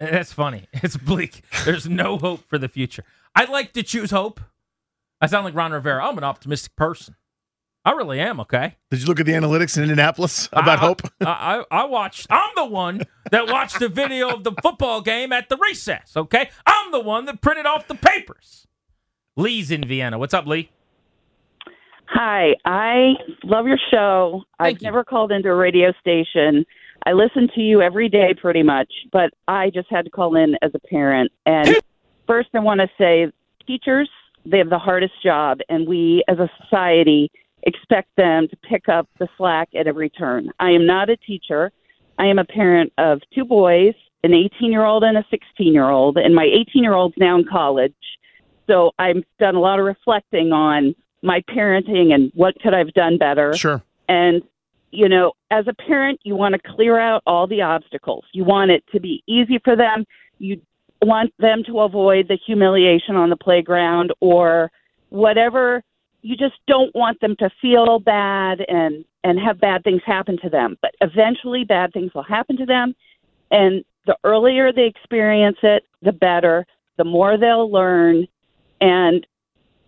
That's 0.00 0.32
funny. 0.32 0.68
It's 0.82 0.96
bleak. 0.96 1.42
There's 1.64 1.88
no 1.88 2.18
hope 2.18 2.48
for 2.48 2.58
the 2.58 2.68
future. 2.68 3.04
I'd 3.34 3.48
like 3.48 3.72
to 3.74 3.82
choose 3.82 4.10
hope. 4.10 4.40
I 5.20 5.26
sound 5.26 5.44
like 5.44 5.54
Ron 5.54 5.72
Rivera. 5.72 6.06
I'm 6.06 6.16
an 6.18 6.24
optimistic 6.24 6.76
person. 6.76 7.16
I 7.84 7.92
really 7.92 8.20
am, 8.20 8.38
okay? 8.40 8.76
Did 8.90 9.00
you 9.00 9.06
look 9.06 9.18
at 9.18 9.26
the 9.26 9.32
analytics 9.32 9.76
in 9.76 9.82
Indianapolis 9.84 10.48
about 10.52 10.78
I, 10.78 10.80
hope? 10.80 11.02
I, 11.20 11.64
I, 11.70 11.82
I 11.82 11.84
watched. 11.84 12.26
I'm 12.30 12.50
the 12.54 12.66
one 12.66 13.02
that 13.30 13.48
watched 13.48 13.78
the 13.80 13.88
video 13.88 14.28
of 14.28 14.44
the 14.44 14.52
football 14.62 15.00
game 15.00 15.32
at 15.32 15.48
the 15.48 15.56
recess. 15.56 16.16
Okay, 16.16 16.50
I'm 16.66 16.92
the 16.92 17.00
one 17.00 17.24
that 17.26 17.40
printed 17.40 17.66
off 17.66 17.88
the 17.88 17.94
papers. 17.94 18.66
Lee's 19.36 19.70
in 19.70 19.86
Vienna. 19.86 20.18
What's 20.18 20.34
up, 20.34 20.46
Lee? 20.46 20.70
Hi, 22.10 22.54
I 22.64 23.14
love 23.44 23.66
your 23.66 23.78
show. 23.90 24.42
Thank 24.58 24.76
I've 24.76 24.82
you. 24.82 24.86
never 24.86 25.04
called 25.04 25.30
into 25.30 25.50
a 25.50 25.54
radio 25.54 25.92
station. 26.00 26.64
I 27.04 27.12
listen 27.12 27.48
to 27.54 27.60
you 27.60 27.82
every 27.82 28.08
day 28.08 28.34
pretty 28.40 28.62
much, 28.62 28.90
but 29.12 29.30
I 29.46 29.68
just 29.68 29.88
had 29.90 30.06
to 30.06 30.10
call 30.10 30.34
in 30.34 30.56
as 30.62 30.70
a 30.74 30.78
parent. 30.78 31.30
And 31.44 31.76
first, 32.26 32.48
I 32.54 32.60
want 32.60 32.80
to 32.80 32.88
say 32.96 33.30
teachers, 33.66 34.08
they 34.46 34.56
have 34.56 34.70
the 34.70 34.78
hardest 34.78 35.12
job, 35.22 35.58
and 35.68 35.86
we 35.86 36.24
as 36.28 36.38
a 36.38 36.50
society 36.62 37.30
expect 37.64 38.08
them 38.16 38.48
to 38.48 38.56
pick 38.56 38.88
up 38.88 39.06
the 39.18 39.28
slack 39.36 39.68
at 39.78 39.86
every 39.86 40.08
turn. 40.08 40.50
I 40.60 40.70
am 40.70 40.86
not 40.86 41.10
a 41.10 41.16
teacher. 41.18 41.72
I 42.18 42.26
am 42.26 42.38
a 42.38 42.44
parent 42.44 42.90
of 42.96 43.20
two 43.34 43.44
boys, 43.44 43.94
an 44.24 44.32
18 44.32 44.72
year 44.72 44.86
old 44.86 45.04
and 45.04 45.18
a 45.18 45.24
16 45.30 45.74
year 45.74 45.90
old, 45.90 46.16
and 46.16 46.34
my 46.34 46.44
18 46.44 46.82
year 46.82 46.94
old's 46.94 47.16
now 47.18 47.36
in 47.36 47.44
college. 47.44 47.92
So 48.66 48.92
I've 48.98 49.22
done 49.38 49.56
a 49.56 49.60
lot 49.60 49.78
of 49.78 49.84
reflecting 49.84 50.52
on 50.52 50.94
my 51.22 51.42
parenting 51.50 52.14
and 52.14 52.30
what 52.34 52.60
could 52.60 52.74
I've 52.74 52.92
done 52.94 53.18
better. 53.18 53.54
Sure. 53.54 53.82
And 54.08 54.42
you 54.90 55.08
know, 55.08 55.32
as 55.50 55.66
a 55.68 55.74
parent, 55.74 56.18
you 56.22 56.34
want 56.34 56.54
to 56.54 56.72
clear 56.74 56.98
out 56.98 57.22
all 57.26 57.46
the 57.46 57.60
obstacles. 57.60 58.24
You 58.32 58.44
want 58.44 58.70
it 58.70 58.84
to 58.92 59.00
be 59.00 59.22
easy 59.26 59.58
for 59.62 59.76
them. 59.76 60.06
You 60.38 60.62
want 61.02 61.32
them 61.38 61.62
to 61.66 61.80
avoid 61.80 62.28
the 62.28 62.38
humiliation 62.46 63.14
on 63.14 63.28
the 63.28 63.36
playground 63.36 64.14
or 64.20 64.70
whatever. 65.10 65.82
You 66.22 66.36
just 66.36 66.54
don't 66.66 66.94
want 66.94 67.20
them 67.20 67.36
to 67.36 67.50
feel 67.60 67.98
bad 67.98 68.64
and 68.66 69.04
and 69.24 69.38
have 69.38 69.60
bad 69.60 69.84
things 69.84 70.00
happen 70.06 70.38
to 70.42 70.48
them. 70.48 70.78
But 70.80 70.94
eventually 71.00 71.64
bad 71.64 71.92
things 71.92 72.12
will 72.14 72.22
happen 72.22 72.56
to 72.56 72.64
them 72.64 72.94
and 73.50 73.84
the 74.06 74.16
earlier 74.24 74.72
they 74.72 74.86
experience 74.86 75.58
it, 75.62 75.84
the 76.02 76.12
better, 76.12 76.66
the 76.96 77.04
more 77.04 77.36
they'll 77.36 77.70
learn 77.70 78.26
and 78.80 79.26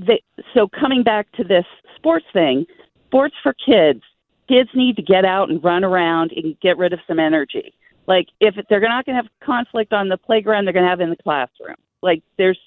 they, 0.06 0.22
so 0.54 0.68
coming 0.68 1.02
back 1.02 1.30
to 1.32 1.44
this 1.44 1.66
sports 1.96 2.26
thing, 2.32 2.66
sports 3.06 3.34
for 3.42 3.54
kids, 3.54 4.02
kids 4.48 4.70
need 4.74 4.96
to 4.96 5.02
get 5.02 5.24
out 5.24 5.50
and 5.50 5.62
run 5.62 5.84
around 5.84 6.32
and 6.32 6.58
get 6.60 6.78
rid 6.78 6.92
of 6.92 7.00
some 7.06 7.18
energy. 7.18 7.74
Like 8.06 8.28
if 8.40 8.54
they're 8.68 8.80
not 8.80 9.06
going 9.06 9.16
to 9.16 9.22
have 9.22 9.30
conflict 9.44 9.92
on 9.92 10.08
the 10.08 10.16
playground, 10.16 10.64
they're 10.64 10.72
going 10.72 10.84
to 10.84 10.90
have 10.90 11.00
it 11.00 11.04
in 11.04 11.10
the 11.10 11.22
classroom. 11.22 11.76
Like 12.02 12.22
there's, 12.38 12.58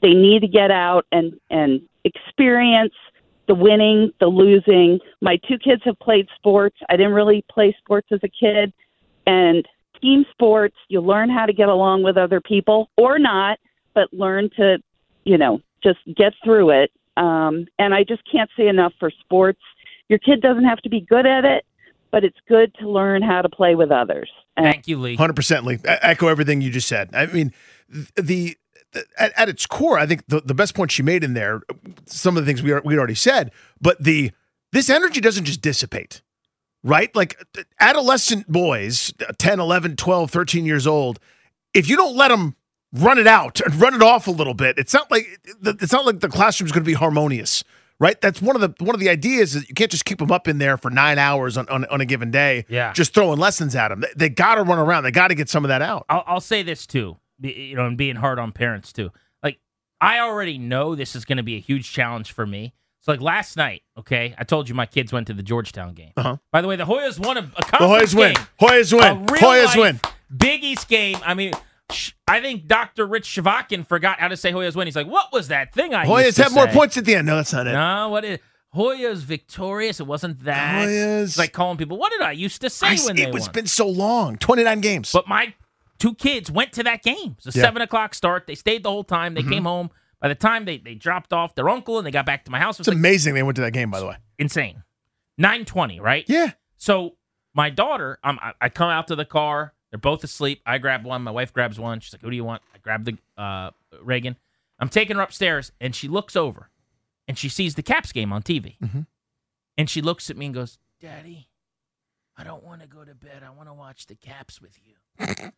they 0.00 0.14
need 0.14 0.40
to 0.40 0.48
get 0.48 0.70
out 0.70 1.06
and 1.12 1.38
and 1.50 1.80
experience 2.04 2.94
the 3.48 3.54
winning, 3.54 4.12
the 4.20 4.26
losing. 4.26 5.00
My 5.20 5.36
two 5.48 5.58
kids 5.58 5.82
have 5.84 5.98
played 5.98 6.28
sports. 6.36 6.76
I 6.88 6.96
didn't 6.96 7.14
really 7.14 7.44
play 7.50 7.76
sports 7.80 8.08
as 8.12 8.20
a 8.22 8.28
kid, 8.28 8.72
and 9.26 9.66
team 10.00 10.24
sports, 10.30 10.76
you 10.88 11.00
learn 11.00 11.30
how 11.30 11.46
to 11.46 11.52
get 11.52 11.68
along 11.68 12.02
with 12.02 12.16
other 12.16 12.40
people 12.40 12.90
or 12.96 13.18
not, 13.18 13.58
but 13.94 14.12
learn 14.12 14.50
to, 14.56 14.78
you 15.24 15.38
know, 15.38 15.60
just 15.82 15.98
get 16.16 16.32
through 16.44 16.70
it. 16.70 16.90
Um, 17.16 17.66
and 17.78 17.94
I 17.94 18.04
just 18.04 18.22
can't 18.30 18.50
say 18.56 18.68
enough 18.68 18.92
for 18.98 19.10
sports. 19.10 19.60
Your 20.08 20.18
kid 20.18 20.40
doesn't 20.40 20.64
have 20.64 20.78
to 20.82 20.88
be 20.88 21.00
good 21.00 21.26
at 21.26 21.44
it, 21.44 21.64
but 22.10 22.24
it's 22.24 22.38
good 22.48 22.74
to 22.80 22.88
learn 22.88 23.22
how 23.22 23.42
to 23.42 23.48
play 23.48 23.74
with 23.74 23.90
others. 23.90 24.30
And 24.56 24.64
Thank 24.64 24.88
you, 24.88 24.98
Lee. 24.98 25.16
Hundred 25.16 25.36
percent, 25.36 25.64
Lee. 25.64 25.78
I 25.86 25.98
echo 26.02 26.28
everything 26.28 26.60
you 26.60 26.70
just 26.70 26.88
said. 26.88 27.10
I 27.12 27.26
mean, 27.26 27.52
the, 27.88 28.08
the 28.16 28.56
at, 29.18 29.32
at 29.36 29.48
its 29.48 29.66
core, 29.66 29.98
I 29.98 30.06
think 30.06 30.26
the, 30.28 30.40
the 30.40 30.54
best 30.54 30.74
point 30.74 30.90
she 30.90 31.02
made 31.02 31.22
in 31.22 31.34
there, 31.34 31.62
some 32.06 32.36
of 32.36 32.44
the 32.44 32.50
things 32.50 32.62
we 32.62 32.72
are, 32.72 32.80
we'd 32.84 32.98
already 32.98 33.14
said, 33.14 33.50
but 33.80 34.02
the 34.02 34.32
this 34.72 34.90
energy 34.90 35.20
doesn't 35.20 35.44
just 35.44 35.60
dissipate, 35.60 36.22
right? 36.82 37.14
Like 37.14 37.42
adolescent 37.80 38.50
boys, 38.50 39.12
10, 39.38 39.60
11, 39.60 39.96
12, 39.96 40.30
13 40.30 40.64
years 40.66 40.86
old, 40.86 41.18
if 41.74 41.88
you 41.88 41.96
don't 41.96 42.16
let 42.16 42.28
them 42.28 42.54
run 42.92 43.18
it 43.18 43.26
out 43.26 43.60
and 43.60 43.74
run 43.80 43.94
it 43.94 44.02
off 44.02 44.26
a 44.26 44.30
little 44.30 44.54
bit, 44.54 44.78
it's 44.78 44.94
not 44.94 45.10
like 45.10 45.26
it's 45.64 45.92
not 45.92 46.06
like 46.06 46.20
the 46.20 46.28
classroom's 46.28 46.72
going 46.72 46.84
to 46.84 46.88
be 46.88 46.94
harmonious. 46.94 47.64
Right, 48.00 48.20
that's 48.20 48.40
one 48.40 48.54
of 48.54 48.62
the 48.62 48.72
one 48.84 48.94
of 48.94 49.00
the 49.00 49.08
ideas 49.08 49.56
is 49.56 49.68
you 49.68 49.74
can't 49.74 49.90
just 49.90 50.04
keep 50.04 50.18
them 50.18 50.30
up 50.30 50.46
in 50.46 50.58
there 50.58 50.76
for 50.76 50.88
nine 50.88 51.18
hours 51.18 51.56
on, 51.56 51.68
on, 51.68 51.84
on 51.86 52.00
a 52.00 52.04
given 52.04 52.30
day. 52.30 52.64
Yeah. 52.68 52.92
just 52.92 53.12
throwing 53.12 53.40
lessons 53.40 53.74
at 53.74 53.88
them. 53.88 54.02
They, 54.02 54.08
they 54.16 54.28
got 54.28 54.54
to 54.54 54.62
run 54.62 54.78
around. 54.78 55.02
They 55.02 55.10
got 55.10 55.28
to 55.28 55.34
get 55.34 55.48
some 55.48 55.64
of 55.64 55.68
that 55.70 55.82
out. 55.82 56.06
I'll, 56.08 56.22
I'll 56.24 56.40
say 56.40 56.62
this 56.62 56.86
too, 56.86 57.16
you 57.40 57.74
know, 57.74 57.86
and 57.86 57.98
being 57.98 58.14
hard 58.14 58.38
on 58.38 58.52
parents 58.52 58.92
too. 58.92 59.10
Like, 59.42 59.58
I 60.00 60.20
already 60.20 60.58
know 60.58 60.94
this 60.94 61.16
is 61.16 61.24
going 61.24 61.38
to 61.38 61.42
be 61.42 61.56
a 61.56 61.60
huge 61.60 61.90
challenge 61.92 62.30
for 62.30 62.46
me. 62.46 62.72
So, 63.00 63.10
like 63.10 63.20
last 63.20 63.56
night, 63.56 63.82
okay, 63.98 64.32
I 64.38 64.44
told 64.44 64.68
you 64.68 64.76
my 64.76 64.86
kids 64.86 65.12
went 65.12 65.26
to 65.26 65.34
the 65.34 65.42
Georgetown 65.42 65.94
game. 65.94 66.12
Uh-huh. 66.16 66.36
By 66.52 66.60
the 66.62 66.68
way, 66.68 66.76
the 66.76 66.84
Hoyas 66.84 67.18
won 67.18 67.36
a, 67.36 67.40
a 67.40 67.42
The 67.46 67.62
conference 67.62 68.14
Hoyas 68.14 68.16
win. 68.16 68.34
game. 68.34 68.46
Hoyas 68.60 68.92
A 68.92 68.96
win. 68.96 69.26
Hoyas 69.26 69.64
life 69.66 69.76
win. 69.76 70.00
Big 70.36 70.62
East 70.62 70.86
game. 70.88 71.18
I 71.24 71.34
mean, 71.34 71.52
I 72.26 72.40
think 72.40 72.66
Dr. 72.66 73.06
Rich 73.06 73.28
Chvotkin 73.28 73.86
forgot 73.86 74.20
how 74.20 74.28
to 74.28 74.36
say 74.36 74.52
Hoyas 74.52 74.76
win. 74.76 74.86
He's 74.86 74.96
like, 74.96 75.06
what 75.06 75.32
was 75.32 75.48
that 75.48 75.72
thing 75.72 75.94
I 75.94 76.04
Hoyas 76.04 76.24
used 76.26 76.36
to 76.36 76.42
have 76.44 76.54
more 76.54 76.66
points 76.68 76.96
at 76.98 77.04
the 77.06 77.14
end. 77.14 77.26
No, 77.26 77.36
that's 77.36 77.52
not 77.52 77.66
it. 77.66 77.72
No, 77.72 78.08
what 78.10 78.24
is 78.24 78.38
Hoya's 78.74 79.22
victorious? 79.22 79.98
It 80.00 80.06
wasn't 80.06 80.44
that. 80.44 80.86
Hoyas- 80.88 81.22
It's 81.24 81.38
like 81.38 81.52
calling 81.52 81.78
people. 81.78 81.96
What 81.98 82.12
did 82.12 82.20
I 82.20 82.32
used 82.32 82.60
to 82.60 82.70
say 82.70 82.88
I- 82.88 82.98
when 83.06 83.16
they 83.16 83.22
it 83.24 83.32
was 83.32 83.44
won? 83.44 83.52
been 83.52 83.66
so 83.66 83.88
long 83.88 84.36
29 84.36 84.80
games. 84.82 85.10
But 85.12 85.26
my 85.26 85.54
two 85.98 86.14
kids 86.14 86.50
went 86.50 86.72
to 86.74 86.82
that 86.82 87.02
game. 87.02 87.36
It's 87.38 87.46
a 87.46 87.48
Yeah. 87.48 87.52
Mm-hmm. 87.52 87.60
seven 87.60 87.82
o'clock 87.82 88.14
start. 88.14 88.46
They 88.46 88.54
stayed 88.54 88.82
the 88.82 88.90
whole 88.90 89.04
time. 89.04 89.32
They 89.34 89.42
came 89.42 89.64
home. 89.64 89.90
By 90.20 90.28
the 90.28 90.34
time 90.34 90.64
they, 90.66 90.78
they 90.78 90.94
dropped 90.94 91.32
off 91.32 91.54
their 91.54 91.68
uncle 91.68 91.96
and 91.98 92.06
they 92.06 92.10
got 92.10 92.26
back 92.26 92.44
to 92.46 92.50
my 92.50 92.58
house, 92.58 92.76
it 92.76 92.80
was 92.80 92.88
it's 92.88 92.94
like 92.94 92.98
amazing 92.98 93.34
they 93.34 93.42
went 93.44 93.54
to 93.56 93.62
that 93.62 93.72
game, 93.72 93.90
by 93.90 94.00
the 94.00 94.06
way. 94.06 94.16
insane. 94.38 94.82
Nine 95.38 95.64
twenty, 95.64 96.00
right? 96.00 96.24
Yeah. 96.28 96.50
So 96.76 97.16
my 97.54 97.70
daughter, 97.70 98.18
um, 98.24 98.38
I, 98.42 98.52
I 98.60 98.68
come 98.68 98.90
out 98.90 99.06
to 99.08 99.16
the 99.16 99.24
car. 99.24 99.72
They're 99.90 99.98
both 99.98 100.22
asleep. 100.24 100.60
I 100.66 100.78
grab 100.78 101.04
one. 101.04 101.22
My 101.22 101.30
wife 101.30 101.52
grabs 101.52 101.78
one. 101.80 102.00
She's 102.00 102.12
like, 102.12 102.22
"Who 102.22 102.30
do 102.30 102.36
you 102.36 102.44
want?" 102.44 102.62
I 102.74 102.78
grab 102.78 103.04
the 103.04 103.16
uh, 103.40 103.70
Reagan. 104.02 104.36
I'm 104.78 104.88
taking 104.88 105.16
her 105.16 105.22
upstairs, 105.22 105.72
and 105.80 105.94
she 105.94 106.08
looks 106.08 106.36
over, 106.36 106.70
and 107.26 107.36
she 107.38 107.48
sees 107.48 107.74
the 107.74 107.82
Caps 107.82 108.12
game 108.12 108.32
on 108.32 108.42
TV, 108.42 108.76
Mhm. 108.80 109.06
and 109.76 109.88
she 109.90 110.02
looks 110.02 110.28
at 110.30 110.36
me 110.36 110.46
and 110.46 110.54
goes, 110.54 110.78
"Daddy, 111.00 111.48
I 112.36 112.44
don't 112.44 112.62
want 112.62 112.82
to 112.82 112.86
go 112.86 113.04
to 113.04 113.14
bed. 113.14 113.42
I 113.42 113.50
want 113.50 113.68
to 113.68 113.74
watch 113.74 114.06
the 114.06 114.14
Caps 114.14 114.60
with 114.60 114.78
you." 114.84 114.94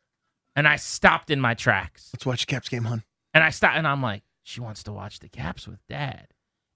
and 0.57 0.67
I 0.69 0.77
stopped 0.77 1.31
in 1.31 1.41
my 1.41 1.55
tracks, 1.55 2.11
Let's 2.13 2.25
watch 2.27 2.47
the 2.47 2.51
Caps 2.51 2.69
game, 2.69 2.85
hon. 2.85 3.03
and 3.35 3.43
I 3.45 3.51
stop, 3.51 3.73
and 3.75 3.87
I'm 3.87 4.01
like, 4.03 4.23
"She 4.43 4.61
wants 4.61 4.83
to 4.85 4.93
watch 4.93 5.19
the 5.19 5.29
Caps 5.29 5.67
with 5.69 5.85
Dad." 5.89 6.29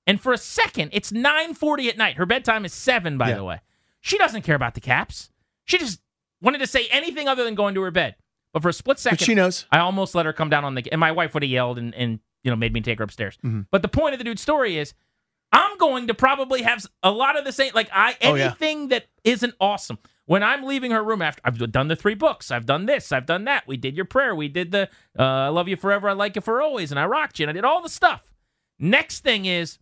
And 0.07 0.21
for 0.21 0.33
a 0.35 0.39
second, 0.39 0.91
it's 0.93 1.13
9:40 1.13 1.89
at 1.89 1.97
night. 1.97 2.17
Her 2.17 2.27
bedtime 2.27 2.65
is 2.67 2.75
seven, 2.75 3.17
by 3.17 3.31
Yeah. 3.31 3.37
the 3.37 3.45
way. 3.45 3.61
She 4.03 4.19
doesn't 4.19 4.43
care 4.43 4.55
about 4.57 4.75
the 4.75 4.81
Caps. 4.83 5.31
She 5.65 5.79
just 5.79 6.03
wanted 6.45 6.59
to 6.59 6.67
say 6.69 6.87
anything 6.91 7.27
other 7.27 7.43
than 7.45 7.55
going 7.57 7.75
to 7.75 7.83
her 7.83 7.91
bed. 7.91 8.15
But 8.53 8.63
for 8.63 8.69
a 8.69 8.73
split 8.73 9.01
second, 9.01 9.19
But 9.19 9.25
she 9.25 9.35
knows. 9.35 9.67
I 9.73 9.79
almost 9.79 10.15
let 10.15 10.27
her 10.27 10.33
come 10.33 10.49
down 10.51 10.65
on 10.65 10.77
the. 10.77 10.85
And 10.93 11.01
my 11.01 11.11
wife 11.11 11.35
would 11.35 11.43
have 11.43 11.51
yelled 11.51 11.79
and, 11.79 11.93
and 11.97 12.21
you 12.45 12.51
know 12.51 12.57
made 12.57 12.73
me 12.73 12.81
take 12.81 12.99
her 12.99 13.05
upstairs. 13.05 13.37
Mhm. 13.45 13.67
But 13.73 13.83
the 13.83 13.89
point 13.89 14.13
of 14.15 14.19
the 14.19 14.25
dude's 14.25 14.43
story 14.43 14.79
is, 14.79 14.95
I'm 15.51 15.77
going 15.79 16.07
to 16.09 16.15
probably 16.15 16.63
have 16.63 16.85
a 17.03 17.11
lot 17.11 17.37
of 17.37 17.45
the 17.45 17.53
same. 17.53 17.73
Like 17.75 17.89
I 17.93 18.17
Oh, 18.23 18.35
yeah. 18.35 18.45
anything 18.47 18.89
that 18.89 19.07
isn't 19.25 19.55
awesome. 19.61 19.99
When 20.27 20.43
I'm 20.43 20.63
leaving 20.65 20.91
her 20.93 21.03
room 21.05 21.21
after 21.21 21.43
I've 21.45 21.59
done 21.71 21.89
the 21.89 21.97
three 21.97 22.15
books, 22.15 22.51
I've 22.51 22.65
done 22.65 22.87
this, 22.87 23.13
I've 23.13 23.27
done 23.27 23.45
that. 23.45 23.67
We 23.67 23.77
did 23.77 23.95
your 23.97 24.07
prayer, 24.07 24.35
we 24.35 24.49
did 24.49 24.71
the 24.71 24.89
uh, 25.19 25.23
I 25.23 25.49
love 25.49 25.69
you 25.69 25.77
forever, 25.77 26.09
I 26.09 26.13
like 26.13 26.35
you 26.37 26.41
for 26.43 26.63
always, 26.63 26.91
and 26.91 26.99
I 26.99 27.05
rocked 27.07 27.39
you, 27.39 27.45
and 27.45 27.51
I 27.51 27.53
did 27.53 27.65
all 27.65 27.83
the 27.83 27.89
stuff. 27.91 28.33
Next 28.79 29.21
thing 29.21 29.45
is, 29.47 29.79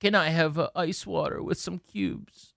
can 0.00 0.14
I 0.16 0.30
have 0.30 0.58
uh, 0.58 0.70
ice 0.74 1.06
water 1.06 1.42
with 1.42 1.58
some 1.58 1.78
cubes? 1.78 2.54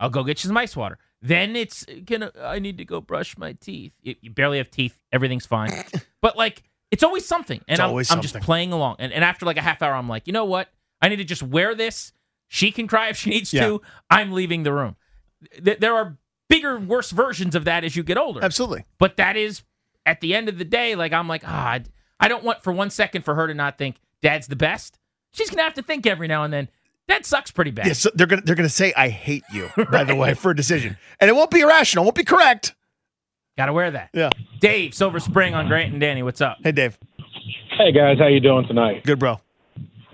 I'll 0.00 0.10
go 0.10 0.24
get 0.24 0.42
you 0.42 0.48
some 0.48 0.56
ice 0.56 0.76
water. 0.76 0.98
Then 1.22 1.54
it's 1.56 1.84
gonna. 2.04 2.32
I 2.40 2.58
need 2.58 2.78
to 2.78 2.84
go 2.84 3.00
brush 3.00 3.36
my 3.36 3.52
teeth. 3.52 3.92
You, 4.02 4.14
you 4.22 4.30
barely 4.30 4.58
have 4.58 4.70
teeth. 4.70 4.98
Everything's 5.12 5.46
fine. 5.46 5.70
but 6.22 6.36
like 6.36 6.62
it's 6.90 7.02
always 7.02 7.26
something, 7.26 7.58
and 7.68 7.74
It's 7.74 7.80
I'm, 7.80 7.90
always 7.90 8.10
I'm 8.10 8.20
just 8.22 8.32
something. 8.32 8.44
playing 8.46 8.72
along. 8.72 8.96
And, 8.98 9.12
and 9.12 9.22
after 9.22 9.44
like 9.46 9.56
a 9.58 9.62
half 9.62 9.82
hour, 9.82 9.94
I'm 9.94 10.08
like, 10.08 10.26
you 10.26 10.32
know 10.32 10.44
what? 10.46 10.68
I 11.02 11.08
need 11.08 11.16
to 11.16 11.24
just 11.24 11.42
wear 11.42 11.74
this. 11.74 12.12
She 12.48 12.72
can 12.72 12.88
cry 12.88 13.08
if 13.10 13.16
she 13.16 13.30
needs 13.30 13.52
Yeah. 13.52 13.66
to. 13.66 13.82
I'm 14.10 14.32
leaving 14.32 14.64
the 14.64 14.72
room. 14.72 14.96
Th- 15.64 15.78
there 15.78 15.94
are 15.94 16.18
bigger, 16.48 16.80
worse 16.80 17.10
versions 17.12 17.54
of 17.54 17.64
that 17.66 17.84
as 17.84 17.94
you 17.94 18.02
get 18.02 18.18
older. 18.18 18.42
Absolutely. 18.42 18.84
But 18.98 19.16
that 19.18 19.36
is 19.36 19.62
at 20.04 20.20
the 20.20 20.34
end 20.34 20.48
of 20.48 20.58
the 20.58 20.64
day, 20.64 20.96
like 20.96 21.12
I'm 21.12 21.28
like, 21.28 21.42
ah, 21.46 21.68
I- 21.72 21.84
I 22.18 22.28
don't 22.28 22.44
want 22.44 22.62
for 22.62 22.72
one 22.72 22.90
second 22.90 23.22
for 23.24 23.34
her 23.36 23.46
to 23.46 23.54
not 23.54 23.78
think 23.78 23.96
dad's 24.20 24.46
the 24.48 24.56
best. 24.56 24.98
She's 25.32 25.48
gonna 25.48 25.62
have 25.62 25.74
to 25.74 25.82
think 25.82 26.06
every 26.06 26.26
now 26.28 26.42
and 26.44 26.52
then. 26.52 26.68
Dad 27.10 27.26
sucks 27.26 27.50
pretty 27.50 27.72
bad. 27.72 27.86
Yes, 27.86 28.06
they're 28.14 28.28
gonna 28.28 28.42
they're 28.42 28.54
gonna 28.54 28.68
say 28.68 28.92
I 28.96 29.08
hate 29.08 29.42
you, 29.52 29.68
by 29.90 30.04
the 30.04 30.14
way, 30.14 30.34
for 30.34 30.52
a 30.52 30.56
decision. 30.56 30.96
And 31.18 31.28
it 31.28 31.32
won't 31.34 31.50
be 31.50 31.60
irrational, 31.60 32.04
it 32.04 32.06
won't 32.06 32.16
be 32.16 32.24
correct. 32.24 32.76
Gotta 33.58 33.72
wear 33.72 33.90
that. 33.90 34.10
Yeah. 34.14 34.30
Dave, 34.60 34.94
Silver 34.94 35.18
Spring 35.18 35.54
on 35.54 35.66
Grant 35.66 35.92
and 35.92 36.00
Danny. 36.00 36.22
What's 36.22 36.40
up? 36.40 36.58
Hey 36.62 36.70
Dave. 36.70 36.98
Hey 37.76 37.90
guys, 37.92 38.18
how 38.18 38.28
you 38.28 38.38
doing 38.38 38.64
tonight? 38.66 39.04
Good 39.04 39.18
bro. 39.18 39.40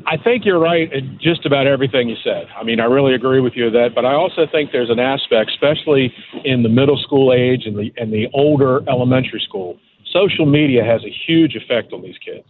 I 0.06 0.16
think 0.16 0.44
you're 0.46 0.58
right 0.58 0.90
in 0.90 1.18
just 1.20 1.44
about 1.44 1.66
everything 1.66 2.08
you 2.08 2.16
said. 2.24 2.46
I 2.56 2.62
mean, 2.62 2.80
I 2.80 2.84
really 2.84 3.14
agree 3.14 3.40
with 3.40 3.54
you 3.56 3.64
with 3.64 3.72
that, 3.74 3.90
but 3.94 4.04
I 4.06 4.14
also 4.14 4.46
think 4.50 4.70
there's 4.70 4.88
an 4.88 5.00
aspect, 5.00 5.50
especially 5.50 6.14
in 6.44 6.62
the 6.62 6.68
middle 6.68 6.96
school 6.96 7.32
age 7.34 7.66
and 7.66 7.76
the 7.76 7.92
and 7.98 8.10
the 8.10 8.28
older 8.32 8.88
elementary 8.88 9.42
school. 9.46 9.78
Social 10.12 10.46
media 10.46 10.82
has 10.82 11.02
a 11.04 11.12
huge 11.26 11.56
effect 11.56 11.92
on 11.92 12.00
these 12.00 12.16
kids. 12.24 12.46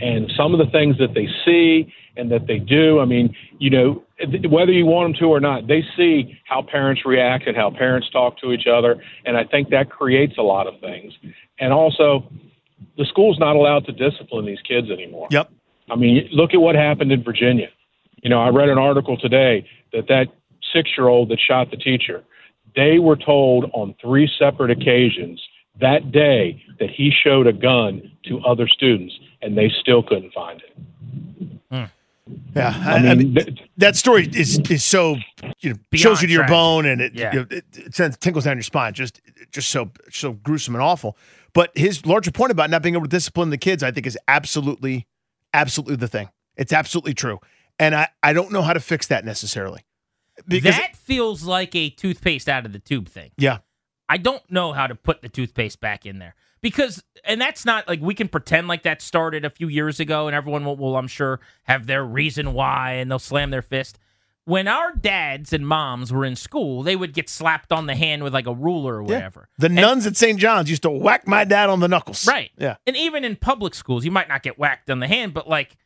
And 0.00 0.32
some 0.36 0.52
of 0.52 0.58
the 0.58 0.70
things 0.72 0.98
that 0.98 1.14
they 1.14 1.28
see 1.44 1.92
and 2.16 2.30
that 2.30 2.46
they 2.46 2.58
do, 2.58 3.00
I 3.00 3.04
mean, 3.04 3.34
you 3.58 3.70
know, 3.70 4.02
whether 4.48 4.72
you 4.72 4.86
want 4.86 5.12
them 5.12 5.20
to 5.20 5.26
or 5.26 5.40
not, 5.40 5.66
they 5.66 5.84
see 5.96 6.38
how 6.44 6.62
parents 6.62 7.02
react 7.04 7.46
and 7.46 7.56
how 7.56 7.70
parents 7.70 8.08
talk 8.10 8.38
to 8.38 8.52
each 8.52 8.66
other, 8.66 9.02
and 9.24 9.36
I 9.36 9.44
think 9.44 9.70
that 9.70 9.90
creates 9.90 10.34
a 10.38 10.42
lot 10.42 10.66
of 10.66 10.80
things. 10.80 11.12
And 11.58 11.72
also, 11.72 12.28
the 12.96 13.04
school's 13.04 13.38
not 13.38 13.56
allowed 13.56 13.86
to 13.86 13.92
discipline 13.92 14.46
these 14.46 14.60
kids 14.66 14.90
anymore. 14.90 15.28
Yep. 15.30 15.50
I 15.90 15.96
mean, 15.96 16.28
look 16.32 16.54
at 16.54 16.60
what 16.60 16.74
happened 16.74 17.12
in 17.12 17.22
Virginia. 17.22 17.68
You 18.22 18.30
know, 18.30 18.40
I 18.40 18.48
read 18.48 18.68
an 18.68 18.78
article 18.78 19.16
today 19.16 19.68
that 19.92 20.08
that 20.08 20.28
six 20.72 20.90
year 20.96 21.08
old 21.08 21.28
that 21.28 21.38
shot 21.38 21.70
the 21.70 21.76
teacher, 21.76 22.24
they 22.74 22.98
were 22.98 23.16
told 23.16 23.70
on 23.74 23.94
three 24.00 24.30
separate 24.38 24.70
occasions 24.70 25.42
that 25.80 26.12
day 26.12 26.62
that 26.78 26.90
he 26.90 27.10
showed 27.10 27.46
a 27.46 27.52
gun 27.52 28.10
to 28.26 28.40
other 28.40 28.68
students 28.68 29.14
and 29.44 29.56
they 29.56 29.70
still 29.80 30.02
couldn't 30.02 30.32
find 30.32 30.62
it. 30.62 30.76
Hmm. 31.70 31.84
Yeah. 32.56 32.74
I, 32.86 32.92
I 32.94 33.00
mean, 33.00 33.08
I 33.10 33.14
mean 33.14 33.34
th- 33.34 33.62
that 33.76 33.96
story 33.96 34.26
is 34.32 34.58
is 34.70 34.84
so 34.84 35.16
you 35.60 35.70
know 35.70 35.76
Beyond 35.90 36.00
shows 36.02 36.22
you 36.22 36.28
to 36.28 36.32
your 36.32 36.42
tragic. 36.42 36.52
bone 36.54 36.86
and 36.86 37.00
it, 37.00 37.14
Yeah. 37.14 37.32
you 37.32 37.40
know, 37.40 37.46
it, 37.50 37.64
it 37.74 37.94
sends 37.94 38.16
tinkles 38.16 38.44
down 38.44 38.56
your 38.56 38.62
spine. 38.62 38.94
Just 38.94 39.20
just 39.52 39.68
so 39.70 39.90
so 40.10 40.32
gruesome 40.32 40.74
and 40.74 40.82
awful. 40.82 41.16
But 41.52 41.70
his 41.76 42.04
larger 42.06 42.30
point 42.32 42.50
about 42.50 42.70
not 42.70 42.82
being 42.82 42.94
able 42.94 43.04
to 43.04 43.08
discipline 43.10 43.50
the 43.50 43.58
kids, 43.58 43.82
I 43.82 43.90
think, 43.90 44.06
is 44.06 44.18
absolutely 44.26 45.06
absolutely 45.52 45.96
the 45.96 46.08
thing. 46.08 46.30
It's 46.56 46.72
absolutely 46.72 47.14
true, 47.14 47.40
and 47.78 47.94
I 47.94 48.08
I 48.22 48.32
don't 48.32 48.50
know 48.52 48.62
how 48.62 48.72
to 48.72 48.80
fix 48.80 49.06
that 49.08 49.24
necessarily. 49.24 49.82
Because 50.48 50.76
that 50.76 50.96
feels 50.96 51.44
like 51.44 51.76
a 51.76 51.90
toothpaste 51.90 52.48
out 52.48 52.66
of 52.66 52.72
the 52.72 52.80
tube 52.80 53.08
thing. 53.08 53.30
yeah, 53.36 53.58
I 54.08 54.16
don't 54.16 54.42
know 54.50 54.72
how 54.72 54.86
to 54.88 54.94
put 54.96 55.22
the 55.22 55.28
toothpaste 55.28 55.80
back 55.80 56.06
in 56.06 56.18
there 56.18 56.34
because, 56.64 57.04
and 57.24 57.38
that's 57.38 57.64
not 57.66 57.86
like 57.86 58.00
we 58.00 58.14
can 58.14 58.26
pretend 58.26 58.66
like 58.68 58.82
that 58.84 59.02
started 59.02 59.44
a 59.44 59.50
few 59.50 59.68
years 59.68 60.00
ago, 60.00 60.26
and 60.26 60.34
everyone 60.34 60.64
will, 60.64 60.76
will 60.76 60.96
I'm 60.96 61.06
sure, 61.06 61.38
have 61.64 61.86
their 61.86 62.02
reason 62.04 62.54
why, 62.54 62.92
and 62.94 63.10
they'll 63.10 63.18
slam 63.18 63.50
their 63.50 63.60
fist. 63.62 63.98
When 64.46 64.66
our 64.66 64.92
dads 64.94 65.52
and 65.52 65.66
moms 65.68 66.10
were 66.10 66.24
in 66.24 66.36
school, 66.36 66.82
they 66.82 66.96
would 66.96 67.12
get 67.12 67.28
slapped 67.28 67.70
on 67.70 67.86
the 67.86 67.94
hand 67.94 68.22
with 68.22 68.32
like 68.32 68.46
a 68.46 68.54
ruler 68.54 68.96
or 68.96 69.02
Yeah. 69.02 69.14
whatever. 69.14 69.48
the 69.58 69.66
And- 69.66 69.74
nuns 69.74 70.06
at 70.06 70.16
St. 70.16 70.38
John's 70.40 70.70
used 70.70 70.82
to 70.82 70.90
whack 70.90 71.26
my 71.28 71.44
dad 71.44 71.68
on 71.70 71.80
the 71.80 71.88
knuckles. 71.88 72.26
Right. 72.26 72.50
Yeah. 72.58 72.76
And 72.86 72.96
even 72.96 73.24
in 73.24 73.36
public 73.36 73.74
schools, 73.74 74.04
you 74.06 74.10
might 74.10 74.28
not 74.28 74.42
get 74.42 74.58
whacked 74.58 74.88
on 74.90 75.00
the 75.00 75.06
hand, 75.06 75.34
but 75.34 75.46
like 75.48 75.76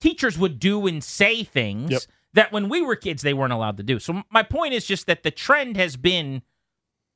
teachers 0.00 0.38
would 0.38 0.58
do 0.60 0.86
and 0.86 1.02
say 1.02 1.42
things 1.44 1.90
Yep. 1.90 2.02
that 2.34 2.52
when 2.52 2.68
we 2.68 2.80
were 2.80 2.96
kids, 2.96 3.22
they 3.22 3.34
weren't 3.34 3.52
allowed 3.52 3.76
to 3.78 3.82
do. 3.82 3.98
So 3.98 4.22
my 4.30 4.42
point 4.44 4.72
is 4.74 4.84
just 4.86 5.06
that 5.08 5.24
the 5.24 5.30
trend 5.32 5.76
has 5.76 5.96
been 5.96 6.42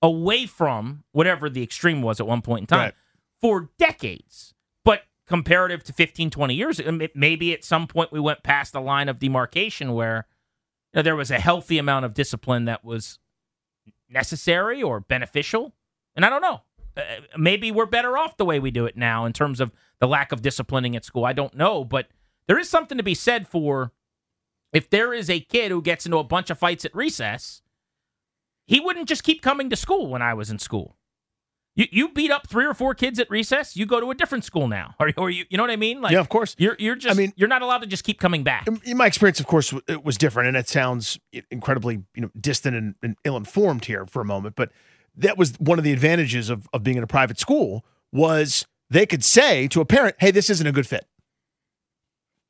away 0.02 0.47
from 0.47 1.05
whatever 1.12 1.49
the 1.49 1.62
extreme 1.62 2.02
was 2.02 2.19
at 2.21 2.26
one 2.26 2.43
point 2.43 2.62
in 2.62 2.67
time 2.67 2.79
Right. 2.81 2.95
For 3.42 3.70
decades. 3.76 4.54
But 4.84 5.02
comparative 5.26 5.84
to 5.84 5.92
15, 5.92 6.30
20 6.30 6.54
years, 6.54 6.80
maybe 7.14 7.52
at 7.52 7.64
some 7.64 7.87
point 7.87 8.12
we 8.12 8.20
went 8.20 8.42
past 8.42 8.72
the 8.72 8.80
line 8.80 9.08
of 9.08 9.18
demarcation 9.18 9.92
where 9.92 10.26
you 10.92 10.99
know, 10.99 11.02
there 11.02 11.16
was 11.16 11.30
a 11.30 11.38
healthy 11.38 11.76
amount 11.76 12.04
of 12.04 12.14
discipline 12.14 12.64
that 12.66 12.84
was 12.84 13.18
necessary 14.08 14.82
or 14.82 15.00
beneficial. 15.00 15.75
And 16.14 16.25
I 16.25 16.30
don't 16.30 16.42
know. 16.42 16.61
Uh, 16.96 17.02
maybe 17.37 17.72
we're 17.72 17.87
better 17.87 18.16
off 18.16 18.37
the 18.37 18.44
way 18.44 18.61
we 18.61 18.70
do 18.70 18.84
it 18.84 18.96
now 18.96 19.25
in 19.25 19.32
terms 19.32 19.61
of 19.61 19.72
the 19.99 20.06
lack 20.06 20.30
of 20.30 20.42
disciplining 20.42 20.94
at 20.94 21.04
school. 21.04 21.25
I 21.25 21.32
don't 21.32 21.54
know, 21.54 21.84
but 21.84 22.08
there 22.46 22.58
is 22.58 22.68
something 22.68 22.99
to 22.99 23.04
be 23.04 23.14
said 23.14 23.49
for 23.49 23.92
if 24.72 24.90
there 24.90 25.14
is 25.14 25.30
a 25.30 25.40
kid 25.40 25.70
who 25.70 25.80
gets 25.82 26.04
into 26.06 26.18
a 26.18 26.25
bunch 26.25 26.50
of 26.50 26.58
fights 26.58 26.84
at 26.84 26.94
recess, 26.94 27.62
he 28.66 28.80
wouldn't 28.80 29.08
just 29.08 29.25
keep 29.25 29.42
coming 29.42 29.70
to 29.70 29.76
school 29.76 30.08
when 30.08 30.22
I 30.22 30.34
was 30.34 30.50
in 30.50 30.58
school. 30.58 30.96
You 31.75 31.87
you 31.91 32.09
beat 32.11 32.31
up 32.31 32.49
three 32.49 32.67
or 32.67 32.75
four 32.75 32.95
kids 32.95 33.19
at 33.19 33.31
recess, 33.31 33.76
you 33.76 33.87
go 33.87 33.99
to 33.99 34.11
a 34.11 34.14
different 34.14 34.45
school 34.45 34.69
now, 34.69 34.95
or, 35.00 35.12
or 35.17 35.31
you 35.31 35.45
you 35.49 35.57
know 35.57 35.62
what 35.62 35.71
I 35.71 35.76
mean? 35.76 36.00
Like 36.02 36.12
yeah, 36.12 36.21
of 36.21 36.29
course. 36.29 36.55
you're 36.59 36.76
you're 36.79 36.97
just 36.97 37.14
I 37.14 37.19
mean- 37.19 37.33
you're 37.37 37.49
not 37.49 37.62
allowed 37.62 37.79
to 37.79 37.87
just 37.87 38.05
keep 38.05 38.21
coming 38.21 38.43
back. 38.45 38.67
in 38.85 38.97
my 38.97 39.07
experience, 39.07 39.41
of 39.41 39.47
course, 39.47 39.73
it 39.88 40.05
was 40.05 40.19
different, 40.19 40.49
and 40.49 40.57
it 40.57 40.69
sounds 40.69 41.19
incredibly, 41.50 42.05
you 42.14 42.23
know, 42.23 42.31
distant 42.38 42.76
and, 42.76 42.95
and 43.02 43.17
ill-informed 43.25 43.87
here 43.87 44.05
for 44.07 44.21
a 44.21 44.25
moment. 44.25 44.55
But 44.55 44.71
that 45.17 45.38
was 45.38 45.55
one 45.59 45.79
of 45.79 45.85
the 45.85 45.93
advantages 45.93 46.50
of 46.50 46.69
of 46.73 46.83
being 46.83 46.99
in 46.99 47.02
a 47.02 47.07
private 47.07 47.38
school 47.38 47.85
was 48.12 48.67
they 48.91 49.07
could 49.07 49.25
say 49.25 49.67
to 49.69 49.81
a 49.81 49.87
parent, 49.87 50.17
"Hey, 50.19 50.31
this 50.31 50.50
isn't 50.50 50.67
a 50.67 50.73
good 50.73 50.87
fit. 50.87 51.07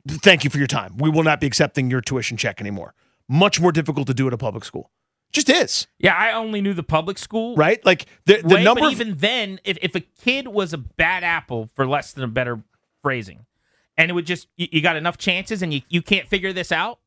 Thank 0.09 0.43
you 0.43 0.51
for 0.51 0.59
your 0.59 0.67
time. 0.67 0.97
We 0.99 1.11
will 1.11 1.23
not 1.23 1.41
be 1.41 1.47
accepting 1.47 1.91
your 1.91 2.01
tuition 2.01 2.37
check 2.37 2.61
anymore." 2.61 2.95
Much 3.29 3.61
more 3.61 3.71
difficult 3.71 4.09
to 4.09 4.15
do 4.15 4.27
at 4.27 4.33
a 4.35 4.37
public 4.37 4.65
school. 4.65 4.91
Just 5.33 5.49
is 5.49 5.87
Yeah, 5.99 6.15
I 6.15 6.33
only 6.33 6.61
knew 6.61 6.75
the 6.75 6.83
public 6.83 7.17
school 7.19 7.57
right. 7.57 7.85
Like 7.87 8.07
the 8.27 8.43
the 8.43 8.57
way, 8.57 8.65
number. 8.65 8.81
but 8.81 8.87
of- 8.89 9.01
even 9.01 9.17
then, 9.17 9.61
if, 9.65 9.79
if 9.83 9.95
a 9.95 10.01
kid 10.01 10.49
was 10.49 10.73
a 10.73 10.79
bad 10.79 11.25
apple, 11.25 11.71
for 11.75 11.87
less 11.87 12.13
than 12.13 12.25
a 12.25 12.29
better 12.29 12.63
phrasing, 13.03 13.47
and 13.97 14.11
it 14.11 14.15
would 14.15 14.27
just 14.27 14.49
you, 14.57 14.69
you 14.73 14.81
got 14.83 14.97
enough 14.97 15.17
chances 15.19 15.63
and 15.63 15.73
you, 15.73 15.81
you 15.89 16.03
can't 16.03 16.29
figure 16.29 16.53
this 16.53 16.71
out, 16.71 16.99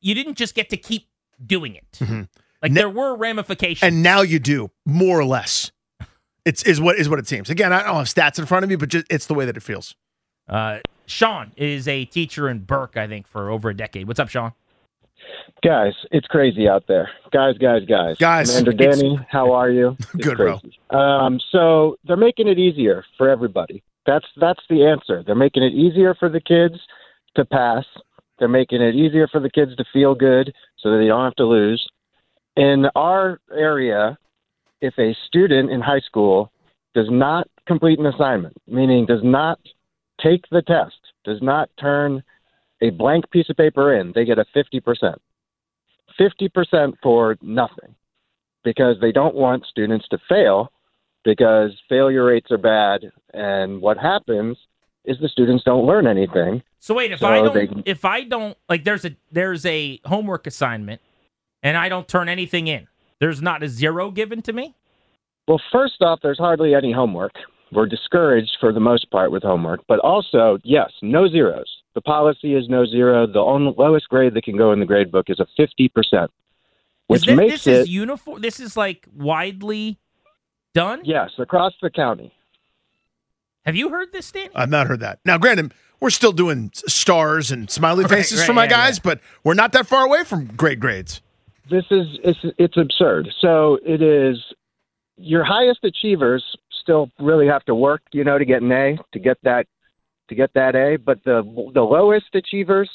you 0.00 0.14
didn't 0.14 0.36
just 0.36 0.54
get 0.54 0.70
to 0.70 0.76
keep 0.76 1.08
doing 1.44 1.74
it. 1.74 2.00
Like 2.62 2.72
Ne- 2.72 2.80
there 2.80 2.88
were 2.90 3.14
ramifications. 3.16 3.82
and 3.86 4.02
now 4.02 4.22
you 4.22 4.38
do 4.38 4.70
more 4.86 5.20
or 5.20 5.24
less. 5.26 5.70
It's 6.46 6.62
is 6.62 6.80
what 6.80 6.96
is 6.96 7.08
what 7.08 7.18
it 7.18 7.26
seems. 7.26 7.50
Again, 7.50 7.72
I 7.72 7.82
don't 7.82 7.96
have 7.96 8.06
stats 8.06 8.38
in 8.38 8.46
front 8.46 8.62
of 8.64 8.70
me, 8.70 8.76
but 8.76 8.88
just, 8.88 9.04
it's 9.10 9.26
the 9.26 9.34
way 9.34 9.44
that 9.44 9.56
it 9.56 9.62
feels. 9.62 9.94
Uh, 10.48 10.78
Sean 11.06 11.52
is 11.56 11.86
a 11.88 12.04
teacher 12.06 12.48
in 12.48 12.60
Burke, 12.60 12.96
I 12.96 13.06
think, 13.08 13.26
for 13.26 13.50
over 13.50 13.68
a 13.68 13.74
decade. 13.76 14.06
What's 14.06 14.20
up, 14.20 14.28
Sean? 14.28 14.52
Guys, 15.62 15.94
it's 16.10 16.26
crazy 16.26 16.68
out 16.68 16.84
there. 16.86 17.10
Guys, 17.32 17.56
guys, 17.58 17.84
guys. 17.86 18.16
Guys, 18.18 18.50
Commander 18.50 18.72
Danny, 18.72 19.18
how 19.28 19.52
are 19.52 19.70
you? 19.70 19.96
It's 20.14 20.24
Good, 20.24 20.36
bro. 20.36 20.60
Um, 20.90 21.40
so 21.50 21.96
they're 22.04 22.16
making 22.16 22.48
it 22.48 22.58
easier 22.58 23.04
for 23.16 23.28
everybody. 23.28 23.82
That's 24.06 24.26
that's 24.36 24.60
the 24.70 24.84
answer. 24.86 25.22
They're 25.24 25.34
making 25.34 25.62
it 25.62 25.72
easier 25.72 26.14
for 26.14 26.28
the 26.28 26.40
kids 26.40 26.76
to 27.34 27.44
pass. 27.44 27.84
They're 28.38 28.48
making 28.48 28.82
it 28.82 28.94
easier 28.94 29.26
for 29.26 29.40
the 29.40 29.50
kids 29.50 29.74
to 29.76 29.84
feel 29.92 30.14
good 30.14 30.52
so 30.78 30.90
that 30.90 30.98
they 30.98 31.06
don't 31.06 31.24
have 31.24 31.34
to 31.36 31.46
lose. 31.46 31.86
In 32.56 32.86
our 32.94 33.40
area, 33.52 34.18
if 34.80 34.94
a 34.98 35.16
student 35.26 35.70
in 35.70 35.80
high 35.80 36.00
school 36.00 36.52
does 36.94 37.08
not 37.10 37.48
complete 37.66 37.98
an 37.98 38.06
assignment, 38.06 38.56
meaning 38.66 39.06
does 39.06 39.22
not 39.22 39.58
take 40.22 40.44
the 40.50 40.62
test, 40.62 40.96
does 41.24 41.42
not 41.42 41.68
turn 41.80 42.22
a 42.80 42.90
blank 42.90 43.30
piece 43.30 43.48
of 43.48 43.56
paper 43.56 43.94
in, 43.94 44.12
they 44.14 44.24
get 44.24 44.38
a 44.38 44.44
50%. 44.54 45.14
50% 46.18 46.94
for 47.02 47.36
nothing 47.42 47.94
because 48.64 48.96
they 49.00 49.12
don't 49.12 49.34
want 49.34 49.64
students 49.66 50.06
to 50.08 50.18
fail 50.28 50.72
because 51.24 51.72
failure 51.88 52.24
rates 52.24 52.50
are 52.50 52.58
bad. 52.58 53.10
And 53.34 53.80
what 53.80 53.98
happens 53.98 54.56
is 55.04 55.18
the 55.20 55.28
students 55.28 55.64
don't 55.64 55.86
learn 55.86 56.06
anything. 56.06 56.62
So 56.80 56.94
wait, 56.94 57.12
if 57.12 57.20
So 57.20 57.28
I 57.28 57.42
don't, 57.42 57.54
they- 57.54 57.90
if 57.90 58.04
I 58.04 58.24
don't, 58.24 58.56
like, 58.68 58.84
there's 58.84 59.04
a 59.04 59.16
there's 59.30 59.64
a 59.66 60.00
homework 60.04 60.46
assignment, 60.46 61.00
and 61.62 61.76
I 61.76 61.88
don't 61.88 62.08
turn 62.08 62.28
anything 62.28 62.66
in. 62.66 62.86
There's 63.20 63.42
not 63.42 63.62
a 63.62 63.68
zero 63.68 64.10
given 64.10 64.42
to 64.42 64.52
me. 64.52 64.74
Well, 65.48 65.60
first 65.72 66.02
off, 66.02 66.20
there's 66.22 66.38
hardly 66.38 66.74
any 66.74 66.92
homework. 66.92 67.32
We're 67.72 67.86
discouraged 67.86 68.56
for 68.60 68.72
the 68.72 68.80
most 68.80 69.10
part 69.10 69.30
with 69.30 69.42
homework, 69.42 69.80
but 69.88 69.98
also, 70.00 70.58
yes, 70.64 70.90
no 71.02 71.28
zeros. 71.28 71.75
The 71.96 72.02
policy 72.02 72.54
is 72.54 72.68
no 72.68 72.84
zero. 72.84 73.26
The 73.26 73.38
only, 73.38 73.72
lowest 73.78 74.10
grade 74.10 74.34
that 74.34 74.44
can 74.44 74.58
go 74.58 74.70
in 74.70 74.80
the 74.80 74.84
grade 74.84 75.10
book 75.10 75.30
is 75.30 75.40
a 75.40 75.46
50%, 75.58 76.28
which 77.06 77.20
is 77.22 77.24
this, 77.24 77.36
makes 77.36 77.52
this 77.52 77.66
it, 77.66 77.72
is 77.80 77.88
uniform. 77.88 78.42
This 78.42 78.60
is 78.60 78.76
like 78.76 79.06
widely 79.16 79.98
done. 80.74 81.00
yes, 81.04 81.30
across 81.38 81.72
the 81.80 81.88
county. 81.88 82.34
Have 83.64 83.76
you 83.76 83.88
heard 83.88 84.12
this, 84.12 84.30
Danny? 84.30 84.50
I've 84.54 84.68
not 84.68 84.88
heard 84.88 85.00
that. 85.00 85.20
Now, 85.24 85.38
granted, 85.38 85.72
we're 85.98 86.10
still 86.10 86.32
doing 86.32 86.70
stars 86.74 87.50
and 87.50 87.70
smiley 87.70 88.04
Right, 88.04 88.10
faces 88.10 88.40
right, 88.40 88.46
for 88.46 88.52
my 88.52 88.64
yeah, 88.64 88.70
guys, 88.70 88.98
yeah. 88.98 89.02
but 89.04 89.20
we're 89.42 89.54
not 89.54 89.72
that 89.72 89.86
far 89.86 90.04
away 90.04 90.22
from 90.22 90.44
great 90.48 90.78
grades. 90.78 91.22
this 91.70 91.86
is 91.90 92.06
it's 92.22 92.40
it's 92.58 92.76
absurd. 92.76 93.28
So 93.40 93.78
it 93.86 94.02
is 94.02 94.36
your 95.16 95.44
highest 95.44 95.82
achievers 95.82 96.44
still 96.82 97.10
really 97.18 97.46
have 97.46 97.64
to 97.64 97.74
work, 97.74 98.02
you 98.12 98.22
know, 98.22 98.36
to 98.36 98.44
get 98.44 98.60
an 98.60 98.70
A, 98.70 98.98
to 99.12 99.18
get 99.18 99.38
that 99.44 99.66
to 100.28 100.34
get 100.34 100.52
that 100.54 100.74
A, 100.74 100.96
but 100.96 101.22
the 101.24 101.42
the 101.74 101.82
lowest 101.82 102.34
achievers 102.34 102.90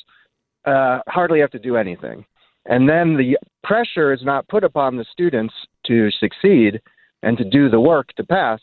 uh, 0.66 1.00
hardly 1.08 1.40
have 1.40 1.52
to 1.52 1.60
do 1.60 1.76
anything. 1.76 2.26
And 2.66 2.88
then 2.88 3.18
the 3.18 3.38
pressure 3.64 4.14
is 4.14 4.22
not 4.24 4.48
put 4.48 4.64
upon 4.64 4.96
the 4.96 5.06
students 5.12 5.54
to 5.88 6.12
succeed 6.12 6.80
and 7.24 7.38
to 7.38 7.44
do 7.44 7.70
the 7.70 7.80
work 7.80 8.10
to 8.18 8.24
pass. 8.24 8.60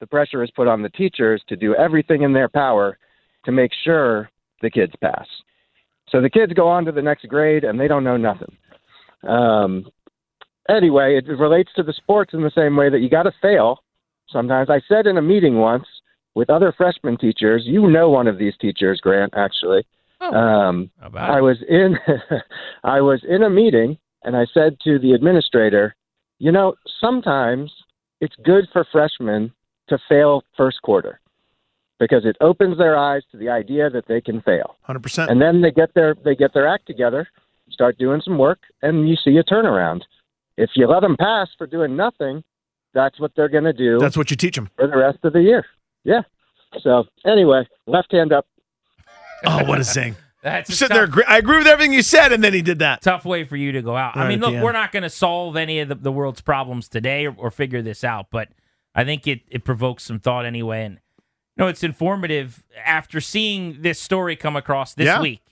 The 0.00 0.06
pressure 0.06 0.42
is 0.42 0.50
put 0.50 0.68
on 0.68 0.82
the 0.82 0.90
teachers 0.90 1.42
to 1.48 1.56
do 1.56 1.74
everything 1.74 2.22
in 2.22 2.32
their 2.32 2.48
power 2.48 2.98
to 3.44 3.52
make 3.52 3.70
sure 3.84 4.28
the 4.60 4.70
kids 4.70 4.92
pass. 5.00 5.26
So 6.08 6.20
the 6.20 6.30
kids 6.30 6.52
go 6.52 6.68
on 6.68 6.84
to 6.84 6.92
the 6.92 7.02
next 7.02 7.26
grade 7.28 7.64
and 7.64 7.80
they 7.80 7.88
don't 7.88 8.04
know 8.04 8.16
nothing. 8.16 8.54
Um, 9.26 9.86
anyway, 10.68 11.16
it 11.16 11.28
relates 11.28 11.70
to 11.76 11.82
the 11.82 11.92
sports 11.94 12.34
in 12.34 12.42
the 12.42 12.52
same 12.54 12.76
way 12.76 12.90
that 12.90 13.00
you 13.00 13.08
got 13.08 13.22
to 13.22 13.32
fail. 13.40 13.78
Sometimes 14.28 14.68
I 14.68 14.80
said 14.88 15.06
in 15.06 15.16
a 15.16 15.22
meeting 15.22 15.56
once 15.56 15.86
with 16.34 16.50
other 16.50 16.72
freshman 16.76 17.16
teachers, 17.16 17.62
you 17.66 17.88
know 17.90 18.08
one 18.08 18.26
of 18.26 18.38
these 18.38 18.54
teachers, 18.60 19.00
Grant, 19.00 19.34
actually. 19.36 19.86
Oh. 20.20 20.32
Um, 20.34 20.90
about 21.00 21.30
I 21.30 21.40
was 21.40 21.58
in 21.68 21.96
I 22.84 23.00
was 23.00 23.22
in 23.28 23.42
a 23.42 23.50
meeting 23.50 23.98
and 24.22 24.36
I 24.36 24.46
said 24.54 24.78
to 24.84 24.98
the 24.98 25.12
administrator, 25.14 25.96
you 26.38 26.52
know, 26.52 26.74
sometimes 27.00 27.72
it's 28.20 28.36
good 28.44 28.66
for 28.72 28.86
freshmen 28.92 29.52
to 29.88 29.98
fail 30.08 30.44
first 30.56 30.80
quarter 30.82 31.20
because 31.98 32.24
it 32.24 32.36
opens 32.40 32.78
their 32.78 32.96
eyes 32.96 33.22
to 33.32 33.36
the 33.36 33.48
idea 33.48 33.90
that 33.90 34.06
they 34.06 34.20
can 34.20 34.40
fail 34.42 34.76
Hundred 34.82 35.02
percent. 35.02 35.30
and 35.30 35.40
then 35.42 35.60
they 35.60 35.70
get 35.72 35.92
their 35.94 36.14
they 36.24 36.34
get 36.36 36.54
their 36.54 36.68
act 36.68 36.86
together, 36.86 37.28
start 37.70 37.98
doing 37.98 38.20
some 38.24 38.38
work, 38.38 38.60
and 38.80 39.08
you 39.08 39.16
see 39.16 39.36
a 39.38 39.44
turnaround. 39.44 40.02
If 40.56 40.70
you 40.76 40.86
let 40.86 41.00
them 41.00 41.16
pass 41.18 41.48
for 41.58 41.66
doing 41.66 41.96
nothing, 41.96 42.44
that's 42.94 43.18
what 43.18 43.32
they're 43.34 43.48
going 43.48 43.64
to 43.64 43.72
do 43.72 43.98
That's 43.98 44.16
what 44.16 44.30
you 44.30 44.36
teach 44.36 44.54
them. 44.54 44.70
for 44.76 44.86
the 44.86 44.96
rest 44.96 45.18
of 45.24 45.32
the 45.32 45.42
year. 45.42 45.64
Yeah. 46.04 46.22
So 46.80 47.04
anyway, 47.26 47.66
left 47.86 48.12
hand 48.12 48.32
up. 48.32 48.46
Oh, 49.44 49.64
what 49.64 49.78
a 49.80 49.84
zing! 49.84 50.16
That's 50.42 50.70
a 50.70 50.72
Sitting 50.72 50.88
tough, 50.88 50.96
there, 50.96 51.04
agree- 51.04 51.24
I 51.28 51.38
agree 51.38 51.58
with 51.58 51.66
everything 51.68 51.92
you 51.92 52.02
said, 52.02 52.32
and 52.32 52.42
then 52.42 52.52
he 52.52 52.62
did 52.62 52.80
that. 52.80 53.00
tough 53.02 53.24
way 53.24 53.44
for 53.44 53.56
you 53.56 53.72
to 53.72 53.82
go 53.82 53.96
out. 53.96 54.16
I 54.16 54.20
Right 54.22 54.28
mean, 54.28 54.38
at 54.38 54.40
the 54.40 54.46
look, 54.46 54.54
end. 54.56 54.64
we're 54.64 54.72
not 54.72 54.90
going 54.90 55.02
to 55.04 55.10
solve 55.10 55.56
any 55.56 55.78
of 55.80 55.88
the, 55.88 55.94
the 55.94 56.10
world's 56.10 56.40
problems 56.40 56.88
today 56.88 57.26
or, 57.26 57.34
or 57.38 57.50
figure 57.52 57.80
this 57.82 58.02
out, 58.02 58.26
but 58.30 58.48
I 58.94 59.04
think 59.04 59.26
it 59.26 59.42
it 59.50 59.64
provokes 59.64 60.04
some 60.04 60.18
thought 60.18 60.44
anyway. 60.46 60.84
And 60.84 60.94
you 60.94 61.64
know, 61.64 61.66
it's 61.68 61.84
informative. 61.84 62.64
After 62.84 63.20
seeing 63.20 63.82
this 63.82 64.00
story 64.00 64.34
come 64.36 64.56
across 64.56 64.94
this 64.94 65.06
Yeah. 65.06 65.20
week, 65.20 65.42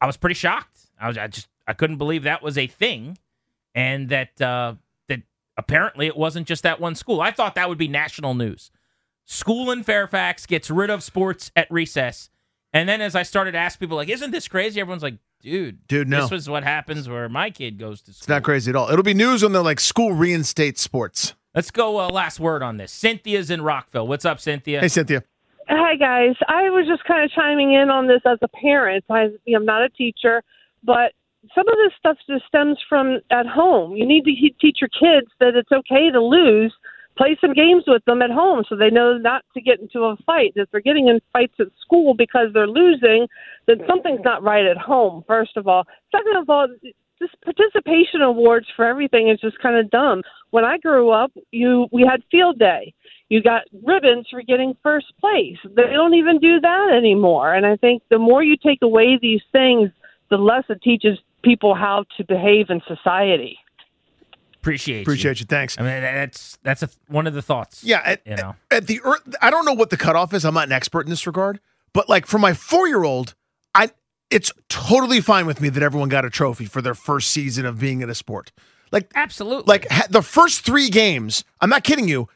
I 0.00 0.06
was 0.06 0.16
pretty 0.16 0.34
shocked. 0.34 0.80
I 1.00 1.06
was 1.08 1.18
I 1.18 1.26
just 1.28 1.48
I 1.66 1.72
couldn't 1.74 1.98
believe 1.98 2.22
that 2.24 2.42
was 2.42 2.56
a 2.58 2.66
thing, 2.66 3.18
and 3.74 4.08
that 4.08 4.40
uh, 4.40 4.74
that 5.08 5.22
apparently 5.56 6.06
it 6.06 6.16
wasn't 6.16 6.48
just 6.48 6.62
that 6.64 6.80
one 6.80 6.94
school. 6.96 7.20
I 7.20 7.30
thought 7.30 7.54
that 7.56 7.68
would 7.68 7.78
be 7.78 7.88
national 7.88 8.34
news. 8.34 8.70
School 9.32 9.70
in 9.70 9.82
Fairfax 9.82 10.44
gets 10.44 10.70
rid 10.70 10.90
of 10.90 11.02
sports 11.02 11.50
at 11.56 11.66
recess. 11.70 12.28
And 12.74 12.86
then 12.86 13.00
as 13.00 13.14
I 13.14 13.22
started 13.22 13.52
to 13.52 13.58
ask 13.58 13.80
people, 13.80 13.96
like, 13.96 14.10
isn't 14.10 14.30
this 14.30 14.46
crazy? 14.46 14.78
Everyone's 14.78 15.02
like, 15.02 15.16
dude, 15.40 15.86
Dude, 15.88 16.06
no. 16.06 16.20
this 16.20 16.30
was 16.30 16.50
what 16.50 16.64
happens 16.64 17.08
where 17.08 17.30
my 17.30 17.48
kid 17.48 17.78
goes 17.78 18.02
to 18.02 18.12
school. 18.12 18.20
It's 18.20 18.28
not 18.28 18.42
crazy 18.42 18.70
at 18.70 18.76
all. 18.76 18.90
It'll 18.90 19.02
be 19.02 19.14
news 19.14 19.42
when 19.42 19.52
they're 19.52 19.62
like 19.62 19.80
school 19.80 20.12
reinstate 20.12 20.78
sports. 20.78 21.34
Let's 21.54 21.70
go 21.70 21.98
uh, 21.98 22.10
last 22.10 22.40
word 22.40 22.62
on 22.62 22.76
this. 22.76 22.92
Cynthia's 22.92 23.50
in 23.50 23.62
Rockville. 23.62 24.06
What's 24.06 24.26
up, 24.26 24.38
Cynthia? 24.38 24.80
Hey, 24.80 24.88
Cynthia. 24.88 25.22
Hi 25.68 25.96
guys, 25.96 26.34
I 26.48 26.68
was 26.70 26.86
just 26.86 27.04
kind 27.04 27.24
of 27.24 27.30
chiming 27.30 27.72
in 27.72 27.88
on 27.88 28.08
this 28.08 28.20
as 28.26 28.36
a 28.42 28.48
parent. 28.48 29.04
I, 29.08 29.28
I'm 29.54 29.64
not 29.64 29.82
a 29.82 29.88
teacher, 29.88 30.42
but 30.82 31.12
some 31.54 31.66
of 31.68 31.74
this 31.84 31.92
stuff 31.98 32.18
just 32.28 32.44
stems 32.46 32.78
from 32.88 33.20
at 33.30 33.46
home. 33.46 33.96
You 33.96 34.04
need 34.04 34.24
to 34.24 34.32
he- 34.32 34.54
teach 34.60 34.78
your 34.80 34.90
kids 34.90 35.30
that 35.40 35.54
it's 35.54 35.70
okay 35.72 36.10
to 36.10 36.20
lose. 36.20 36.74
Play 37.16 37.36
some 37.40 37.52
games 37.52 37.84
with 37.86 38.04
them 38.06 38.22
at 38.22 38.30
home 38.30 38.64
so 38.68 38.76
they 38.76 38.90
know 38.90 39.18
not 39.18 39.44
to 39.54 39.60
get 39.60 39.80
into 39.80 40.00
a 40.04 40.16
fight. 40.24 40.52
If 40.56 40.70
they're 40.70 40.80
getting 40.80 41.08
in 41.08 41.20
fights 41.32 41.54
at 41.60 41.66
school 41.80 42.14
because 42.14 42.48
they're 42.54 42.66
losing, 42.66 43.26
then 43.66 43.80
something's 43.86 44.24
not 44.24 44.42
right 44.42 44.64
at 44.64 44.78
home. 44.78 45.22
First 45.26 45.56
of 45.56 45.68
all, 45.68 45.84
second 46.10 46.36
of 46.36 46.48
all, 46.48 46.68
this 47.20 47.30
participation 47.44 48.22
awards 48.22 48.66
for 48.74 48.84
everything 48.84 49.28
is 49.28 49.40
just 49.40 49.58
kind 49.60 49.76
of 49.76 49.90
dumb. 49.90 50.22
When 50.50 50.64
I 50.64 50.78
grew 50.78 51.10
up, 51.10 51.32
you 51.50 51.86
we 51.92 52.02
had 52.02 52.22
field 52.30 52.58
day 52.58 52.94
you 53.32 53.42
got 53.42 53.62
ribbons 53.82 54.26
for 54.30 54.42
getting 54.42 54.76
first 54.82 55.06
place. 55.18 55.56
They 55.64 55.84
don't 55.84 56.12
even 56.12 56.38
do 56.38 56.60
that 56.60 56.92
anymore. 56.94 57.54
And 57.54 57.64
I 57.64 57.76
think 57.76 58.02
the 58.10 58.18
more 58.18 58.42
you 58.42 58.58
take 58.58 58.82
away 58.82 59.18
these 59.22 59.40
things, 59.52 59.88
the 60.28 60.36
less 60.36 60.64
it 60.68 60.82
teaches 60.82 61.18
people 61.42 61.74
how 61.74 62.04
to 62.18 62.24
behave 62.24 62.66
in 62.68 62.82
society. 62.86 63.56
Appreciate 64.62 64.96
you. 64.98 65.02
Appreciate 65.02 65.40
you. 65.40 65.46
Thanks. 65.46 65.76
I 65.76 65.82
mean, 65.82 66.02
that's 66.02 66.56
that's 66.62 66.84
a, 66.84 66.88
one 67.08 67.26
of 67.26 67.34
the 67.34 67.42
thoughts. 67.42 67.82
Yeah, 67.82 68.00
at, 68.04 68.24
you 68.24 68.36
know. 68.36 68.54
at 68.70 68.86
the 68.86 69.00
I 69.40 69.50
don't 69.50 69.64
know 69.64 69.72
what 69.72 69.90
the 69.90 69.96
cutoff 69.96 70.32
is. 70.32 70.44
I'm 70.44 70.54
not 70.54 70.66
an 70.66 70.72
expert 70.72 71.04
in 71.04 71.10
this 71.10 71.26
regard, 71.26 71.58
but 71.92 72.08
like 72.08 72.26
for 72.26 72.38
my 72.38 72.52
four 72.52 72.86
year 72.86 73.02
old, 73.02 73.34
I 73.74 73.90
it's 74.30 74.52
totally 74.68 75.20
fine 75.20 75.46
with 75.46 75.60
me 75.60 75.68
that 75.68 75.82
everyone 75.82 76.08
got 76.08 76.24
a 76.24 76.30
trophy 76.30 76.66
for 76.66 76.80
their 76.80 76.94
first 76.94 77.32
season 77.32 77.66
of 77.66 77.80
being 77.80 78.02
in 78.02 78.08
a 78.08 78.14
sport. 78.14 78.52
Like 78.92 79.10
Absolutely. 79.16 79.64
like 79.66 79.88
ha- 79.90 80.06
the 80.08 80.22
first 80.22 80.64
three 80.64 80.90
games, 80.90 81.42
I'm 81.60 81.68
not 81.68 81.82
kidding 81.82 82.06
you. 82.06 82.28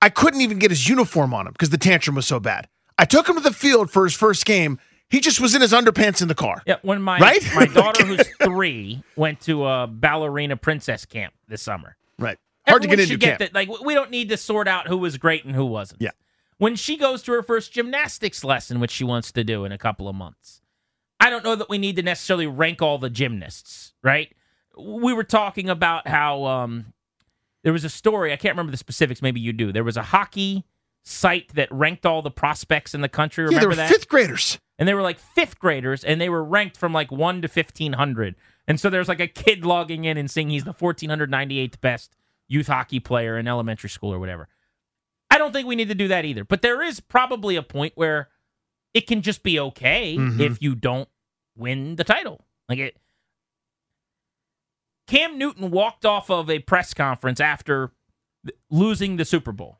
I 0.00 0.08
couldn't 0.08 0.40
even 0.40 0.58
get 0.58 0.70
his 0.70 0.88
uniform 0.88 1.34
on 1.34 1.46
him 1.46 1.52
because 1.52 1.68
the 1.68 1.78
tantrum 1.78 2.16
was 2.16 2.26
so 2.26 2.40
bad. 2.40 2.68
I 2.96 3.04
took 3.04 3.28
him 3.28 3.34
to 3.36 3.42
the 3.42 3.52
field 3.52 3.90
for 3.90 4.04
his 4.04 4.14
first 4.14 4.46
game. 4.46 4.78
He 5.08 5.20
just 5.20 5.40
was 5.40 5.54
in 5.54 5.60
his 5.60 5.72
underpants 5.72 6.20
in 6.20 6.28
the 6.28 6.34
car. 6.34 6.62
Yeah, 6.66 6.76
when 6.82 7.00
my 7.00 7.18
Right? 7.18 7.42
my 7.54 7.66
daughter 7.74 8.04
who's 8.04 8.26
three 8.42 9.02
went 9.14 9.40
to 9.42 9.64
a 9.66 9.86
ballerina 9.86 10.56
princess 10.56 11.04
camp 11.04 11.32
this 11.48 11.62
summer. 11.62 11.96
Right. 12.18 12.38
Hard 12.66 12.82
to 12.82 12.88
get 12.88 12.98
into 12.98 13.12
should 13.12 13.20
camp. 13.20 13.38
that. 13.38 13.54
Like 13.54 13.68
we 13.82 13.94
don't 13.94 14.10
need 14.10 14.30
to 14.30 14.36
sort 14.36 14.66
out 14.66 14.88
who 14.88 14.96
was 14.98 15.16
great 15.18 15.44
and 15.44 15.54
who 15.54 15.64
wasn't. 15.64 16.02
Yeah. 16.02 16.10
When 16.58 16.74
she 16.74 16.96
goes 16.96 17.22
to 17.24 17.32
her 17.32 17.42
first 17.42 17.72
gymnastics 17.72 18.42
lesson, 18.42 18.80
which 18.80 18.90
she 18.90 19.04
wants 19.04 19.30
to 19.32 19.44
do 19.44 19.64
in 19.64 19.72
a 19.72 19.78
couple 19.78 20.08
of 20.08 20.16
months, 20.16 20.60
I 21.20 21.30
don't 21.30 21.44
know 21.44 21.54
that 21.54 21.68
we 21.68 21.78
need 21.78 21.96
to 21.96 22.02
necessarily 22.02 22.46
rank 22.46 22.82
all 22.82 22.98
the 22.98 23.10
gymnasts. 23.10 23.92
Right. 24.02 24.34
We 24.76 25.12
were 25.12 25.22
talking 25.24 25.68
about 25.70 26.08
how 26.08 26.44
um, 26.44 26.92
there 27.62 27.72
was 27.72 27.84
a 27.84 27.88
story. 27.88 28.32
I 28.32 28.36
can't 28.36 28.54
remember 28.54 28.72
the 28.72 28.76
specifics. 28.78 29.22
Maybe 29.22 29.40
you 29.40 29.52
do. 29.52 29.70
There 29.70 29.84
was 29.84 29.96
a 29.96 30.02
hockey 30.02 30.64
site 31.04 31.54
that 31.54 31.70
ranked 31.70 32.04
all 32.04 32.22
the 32.22 32.30
prospects 32.32 32.94
in 32.94 33.00
the 33.02 33.08
country. 33.08 33.44
Yeah, 33.44 33.48
Remember 33.58 33.60
they 33.60 33.68
were 33.68 33.76
that? 33.76 33.88
fifth 33.90 34.08
graders. 34.08 34.58
And 34.78 34.88
they 34.88 34.94
were 34.94 35.02
like 35.02 35.18
fifth 35.18 35.58
graders, 35.58 36.04
and 36.04 36.20
they 36.20 36.28
were 36.28 36.44
ranked 36.44 36.76
from 36.76 36.92
like 36.92 37.10
one 37.10 37.42
to 37.42 37.48
fifteen 37.48 37.94
hundred. 37.94 38.34
And 38.68 38.80
so 38.80 38.90
there's 38.90 39.08
like 39.08 39.20
a 39.20 39.28
kid 39.28 39.64
logging 39.64 40.04
in 40.04 40.16
and 40.16 40.30
saying 40.30 40.50
he's 40.50 40.64
the 40.64 40.72
fourteen 40.72 41.08
hundred 41.10 41.30
ninety 41.30 41.58
eighth 41.58 41.80
best 41.80 42.16
youth 42.48 42.66
hockey 42.68 43.00
player 43.00 43.38
in 43.38 43.48
elementary 43.48 43.90
school 43.90 44.12
or 44.12 44.18
whatever. 44.18 44.48
I 45.30 45.38
don't 45.38 45.52
think 45.52 45.66
we 45.66 45.76
need 45.76 45.88
to 45.88 45.94
do 45.94 46.08
that 46.08 46.24
either. 46.24 46.44
But 46.44 46.62
there 46.62 46.82
is 46.82 47.00
probably 47.00 47.56
a 47.56 47.62
point 47.62 47.92
where 47.96 48.28
it 48.94 49.06
can 49.06 49.22
just 49.22 49.42
be 49.42 49.58
okay 49.58 50.16
Mhm. 50.16 50.40
if 50.40 50.62
you 50.62 50.74
don't 50.74 51.08
win 51.56 51.96
the 51.96 52.04
title. 52.04 52.44
Like 52.68 52.78
it. 52.78 52.96
Cam 55.08 55.38
Newton 55.38 55.70
walked 55.70 56.04
off 56.06 56.30
of 56.30 56.48
a 56.50 56.58
press 56.60 56.92
conference 56.94 57.40
after 57.40 57.92
losing 58.70 59.16
the 59.16 59.24
Super 59.24 59.52
Bowl. 59.52 59.78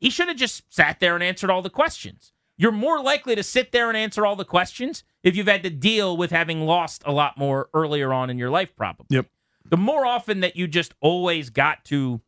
He 0.00 0.10
should 0.10 0.28
have 0.28 0.36
just 0.36 0.72
sat 0.72 1.00
there 1.00 1.14
and 1.14 1.24
answered 1.24 1.50
all 1.50 1.62
the 1.62 1.70
questions. 1.70 2.32
You're 2.58 2.72
more 2.72 3.00
likely 3.00 3.36
to 3.36 3.42
sit 3.42 3.70
there 3.70 3.88
and 3.88 3.96
answer 3.96 4.26
all 4.26 4.34
the 4.34 4.44
questions 4.44 5.04
if 5.22 5.36
you've 5.36 5.46
had 5.46 5.62
to 5.62 5.70
deal 5.70 6.16
with 6.16 6.32
having 6.32 6.66
lost 6.66 7.02
a 7.06 7.12
lot 7.12 7.38
more 7.38 7.70
earlier 7.72 8.12
on 8.12 8.30
in 8.30 8.36
your 8.36 8.50
life, 8.50 8.74
probably. 8.76 9.06
Yep. 9.10 9.26
The 9.70 9.76
more 9.76 10.04
often 10.04 10.40
that 10.40 10.56
you 10.56 10.66
just 10.66 10.92
always 11.00 11.50
got 11.50 11.84
to 11.86 12.20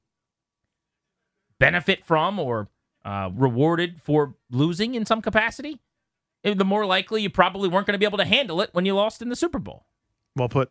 benefit 1.58 2.04
from 2.04 2.38
or 2.38 2.68
uh, 3.04 3.30
rewarded 3.34 4.00
for 4.00 4.36
losing 4.50 4.94
in 4.94 5.04
some 5.04 5.20
capacity, 5.20 5.80
eh, 6.44 6.54
the 6.54 6.64
more 6.64 6.86
likely 6.86 7.22
you 7.22 7.30
probably 7.30 7.68
weren't 7.68 7.86
going 7.86 7.94
to 7.94 7.98
be 7.98 8.06
able 8.06 8.18
to 8.18 8.24
handle 8.24 8.60
it 8.60 8.70
when 8.72 8.84
you 8.84 8.94
lost 8.94 9.20
in 9.22 9.30
the 9.30 9.36
Super 9.36 9.58
Bowl. 9.58 9.84
Well 10.36 10.48
put. 10.48 10.70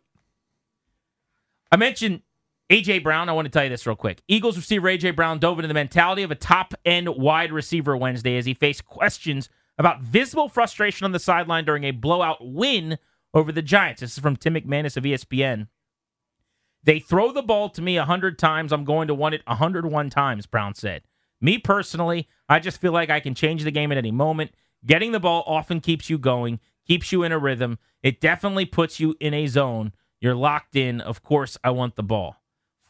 I 1.70 1.76
mentioned 1.76 2.22
AJ 2.70 3.02
Brown. 3.02 3.28
I 3.28 3.32
want 3.32 3.46
to 3.46 3.50
tell 3.50 3.64
you 3.64 3.70
this 3.70 3.86
real 3.86 3.96
quick. 3.96 4.22
Eagles 4.28 4.56
receiver 4.56 4.88
AJ 4.88 5.16
Brown 5.16 5.40
dove 5.40 5.58
into 5.58 5.68
the 5.68 5.74
mentality 5.74 6.22
of 6.22 6.30
a 6.30 6.36
top 6.36 6.72
end 6.84 7.08
wide 7.08 7.52
receiver 7.52 7.96
Wednesday 7.96 8.36
as 8.36 8.46
he 8.46 8.54
faced 8.54 8.86
questions 8.86 9.48
about 9.76 10.02
visible 10.02 10.48
frustration 10.48 11.04
on 11.04 11.12
the 11.12 11.18
sideline 11.18 11.64
during 11.64 11.84
a 11.84 11.90
blowout 11.90 12.38
win 12.40 12.98
over 13.34 13.50
the 13.50 13.62
Giants. 13.62 14.00
This 14.00 14.12
is 14.12 14.18
from 14.20 14.36
Tim 14.36 14.54
McManus 14.54 14.96
of 14.96 15.04
ESPN. 15.04 15.66
They 16.82 17.00
throw 17.00 17.32
the 17.32 17.42
ball 17.42 17.68
to 17.70 17.82
me 17.82 17.98
100 17.98 18.38
times. 18.38 18.72
I'm 18.72 18.84
going 18.84 19.08
to 19.08 19.14
want 19.14 19.34
it 19.34 19.42
101 19.46 20.10
times, 20.10 20.46
Brown 20.46 20.74
said. 20.74 21.02
Me 21.40 21.58
personally, 21.58 22.28
I 22.48 22.60
just 22.60 22.80
feel 22.80 22.92
like 22.92 23.10
I 23.10 23.20
can 23.20 23.34
change 23.34 23.64
the 23.64 23.70
game 23.70 23.90
at 23.90 23.98
any 23.98 24.12
moment. 24.12 24.52
Getting 24.86 25.12
the 25.12 25.20
ball 25.20 25.42
often 25.46 25.80
keeps 25.80 26.08
you 26.08 26.18
going, 26.18 26.60
keeps 26.86 27.10
you 27.10 27.22
in 27.22 27.32
a 27.32 27.38
rhythm. 27.38 27.78
It 28.02 28.20
definitely 28.20 28.66
puts 28.66 29.00
you 29.00 29.16
in 29.20 29.34
a 29.34 29.46
zone. 29.46 29.92
You're 30.20 30.34
locked 30.34 30.76
in. 30.76 31.00
Of 31.00 31.22
course, 31.22 31.58
I 31.64 31.70
want 31.70 31.96
the 31.96 32.02
ball. 32.02 32.39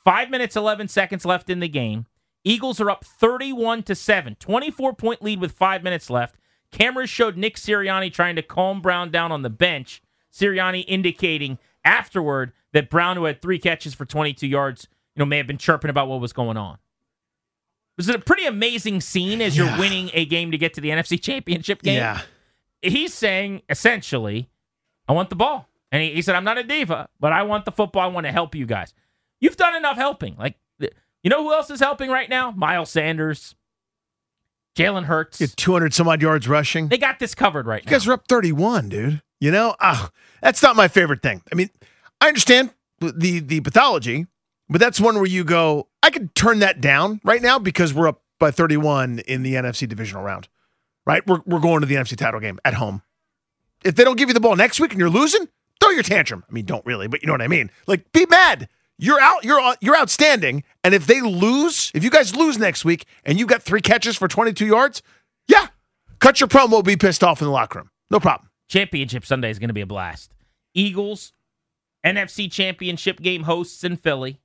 Five 0.04 0.30
minutes, 0.30 0.56
11 0.56 0.88
seconds 0.88 1.24
left 1.24 1.50
in 1.50 1.60
the 1.60 1.68
game. 1.68 2.06
Eagles 2.44 2.80
are 2.80 2.90
up 2.90 3.04
31 3.04 3.82
to 3.84 3.94
7, 3.94 4.34
24 4.36 4.94
point 4.94 5.22
lead 5.22 5.40
with 5.40 5.52
five 5.52 5.82
minutes 5.82 6.08
left. 6.08 6.36
Cameras 6.72 7.10
showed 7.10 7.36
Nick 7.36 7.56
Sirianni 7.56 8.12
trying 8.12 8.36
to 8.36 8.42
calm 8.42 8.80
Brown 8.80 9.10
down 9.10 9.30
on 9.32 9.42
the 9.42 9.50
bench. 9.50 10.02
Sirianni 10.32 10.84
indicating 10.86 11.58
afterward 11.84 12.52
that 12.72 12.88
Brown, 12.88 13.16
who 13.16 13.24
had 13.24 13.42
three 13.42 13.58
catches 13.58 13.92
for 13.92 14.04
22 14.06 14.46
yards, 14.46 14.88
you 15.14 15.20
know, 15.20 15.26
may 15.26 15.36
have 15.36 15.46
been 15.46 15.58
chirping 15.58 15.90
about 15.90 16.08
what 16.08 16.20
was 16.20 16.32
going 16.32 16.56
on. 16.56 16.74
It 16.74 18.06
was 18.06 18.08
a 18.08 18.18
pretty 18.18 18.46
amazing 18.46 19.02
scene 19.02 19.42
as 19.42 19.56
you're 19.56 19.78
winning 19.78 20.10
a 20.14 20.24
game 20.24 20.50
to 20.52 20.56
get 20.58 20.72
to 20.74 20.80
the 20.80 20.88
NFC 20.90 21.20
Championship 21.20 21.82
game 21.82 21.96
Yeah. 21.96 22.22
he's 22.80 23.12
saying 23.12 23.60
essentially, 23.68 24.48
I 25.06 25.12
want 25.12 25.28
the 25.28 25.36
ball. 25.36 25.68
And 25.92 26.02
he, 26.02 26.14
he 26.14 26.22
said, 26.22 26.36
I'm 26.36 26.44
not 26.44 26.56
a 26.56 26.62
diva, 26.62 27.08
but 27.18 27.32
I 27.32 27.42
want 27.42 27.64
the 27.66 27.72
football. 27.72 28.02
I 28.02 28.06
want 28.06 28.24
to 28.26 28.32
help 28.32 28.54
you 28.54 28.64
guys. 28.64 28.94
You've 29.40 29.56
done 29.56 29.74
enough 29.74 29.96
helping. 29.96 30.36
Like, 30.36 30.56
you 30.78 31.28
know 31.30 31.42
who 31.42 31.52
else 31.52 31.70
is 31.70 31.80
helping 31.80 32.10
right 32.10 32.28
now? 32.28 32.50
Miles 32.52 32.90
Sanders, 32.90 33.54
Jalen 34.76 35.04
Hurts. 35.04 35.38
Get 35.38 35.56
200 35.56 35.92
some 35.92 36.08
odd 36.08 36.22
yards 36.22 36.48
rushing. 36.48 36.88
They 36.88 36.98
got 36.98 37.18
this 37.18 37.34
covered 37.34 37.66
right 37.66 37.82
You 37.82 37.86
now. 37.86 37.90
guys 37.92 38.06
are 38.08 38.12
up 38.14 38.24
31, 38.28 38.88
dude. 38.88 39.22
You 39.40 39.50
know, 39.50 39.74
ah, 39.80 40.10
that's 40.42 40.62
not 40.62 40.76
my 40.76 40.88
favorite 40.88 41.22
thing. 41.22 41.42
I 41.50 41.54
mean, 41.54 41.70
I 42.20 42.28
understand 42.28 42.70
the 43.00 43.40
the 43.40 43.60
pathology, 43.60 44.26
but 44.68 44.80
that's 44.80 45.00
one 45.00 45.16
where 45.16 45.26
you 45.26 45.44
go, 45.44 45.88
I 46.02 46.10
could 46.10 46.34
turn 46.34 46.58
that 46.60 46.80
down 46.80 47.20
right 47.24 47.40
now 47.42 47.58
because 47.58 47.94
we're 47.94 48.08
up 48.08 48.22
by 48.38 48.50
31 48.50 49.20
in 49.20 49.42
the 49.42 49.54
NFC 49.54 49.88
divisional 49.88 50.22
round. 50.22 50.48
Right? 51.06 51.26
We're 51.26 51.40
we're 51.46 51.60
going 51.60 51.80
to 51.80 51.86
the 51.86 51.94
NFC 51.94 52.16
title 52.16 52.40
game 52.40 52.58
at 52.64 52.74
home. 52.74 53.02
If 53.84 53.94
they 53.94 54.04
don't 54.04 54.16
give 54.16 54.28
you 54.28 54.34
the 54.34 54.40
ball 54.40 54.56
next 54.56 54.78
week 54.78 54.90
and 54.92 55.00
you're 55.00 55.08
losing, 55.08 55.48
throw 55.80 55.90
your 55.90 56.02
tantrum. 56.02 56.44
I 56.48 56.52
mean, 56.52 56.66
don't 56.66 56.84
really, 56.84 57.08
but 57.08 57.22
you 57.22 57.26
know 57.26 57.32
what 57.32 57.40
I 57.42 57.48
mean. 57.48 57.70
Like, 57.86 58.12
be 58.12 58.26
mad. 58.26 58.68
You're 59.02 59.20
out. 59.20 59.44
You're 59.44 59.60
uh, 59.60 59.76
you're 59.80 59.96
outstanding. 59.96 60.62
And 60.84 60.94
if 60.94 61.06
they 61.06 61.22
lose, 61.22 61.90
if 61.94 62.04
you 62.04 62.10
guys 62.10 62.36
lose 62.36 62.58
next 62.58 62.84
week 62.84 63.06
and 63.24 63.38
you 63.38 63.46
got 63.46 63.62
three 63.62 63.80
catches 63.80 64.16
for 64.16 64.28
22 64.28 64.66
yards, 64.66 65.02
yeah, 65.48 65.68
cut 66.18 66.38
your 66.38 66.48
promo. 66.48 66.84
Be 66.84 66.96
pissed 66.96 67.24
off 67.24 67.40
in 67.40 67.46
the 67.46 67.52
locker 67.52 67.80
room. 67.80 67.90
No 68.10 68.20
problem. 68.20 68.50
Championship 68.68 69.24
Sunday 69.24 69.50
is 69.50 69.58
going 69.58 69.68
to 69.68 69.74
be 69.74 69.80
a 69.80 69.86
blast. 69.86 70.34
Eagles, 70.74 71.32
NFC 72.04 72.52
Championship 72.52 73.20
game 73.20 73.44
hosts 73.44 73.82
in 73.84 73.96
Philly, 73.96 74.40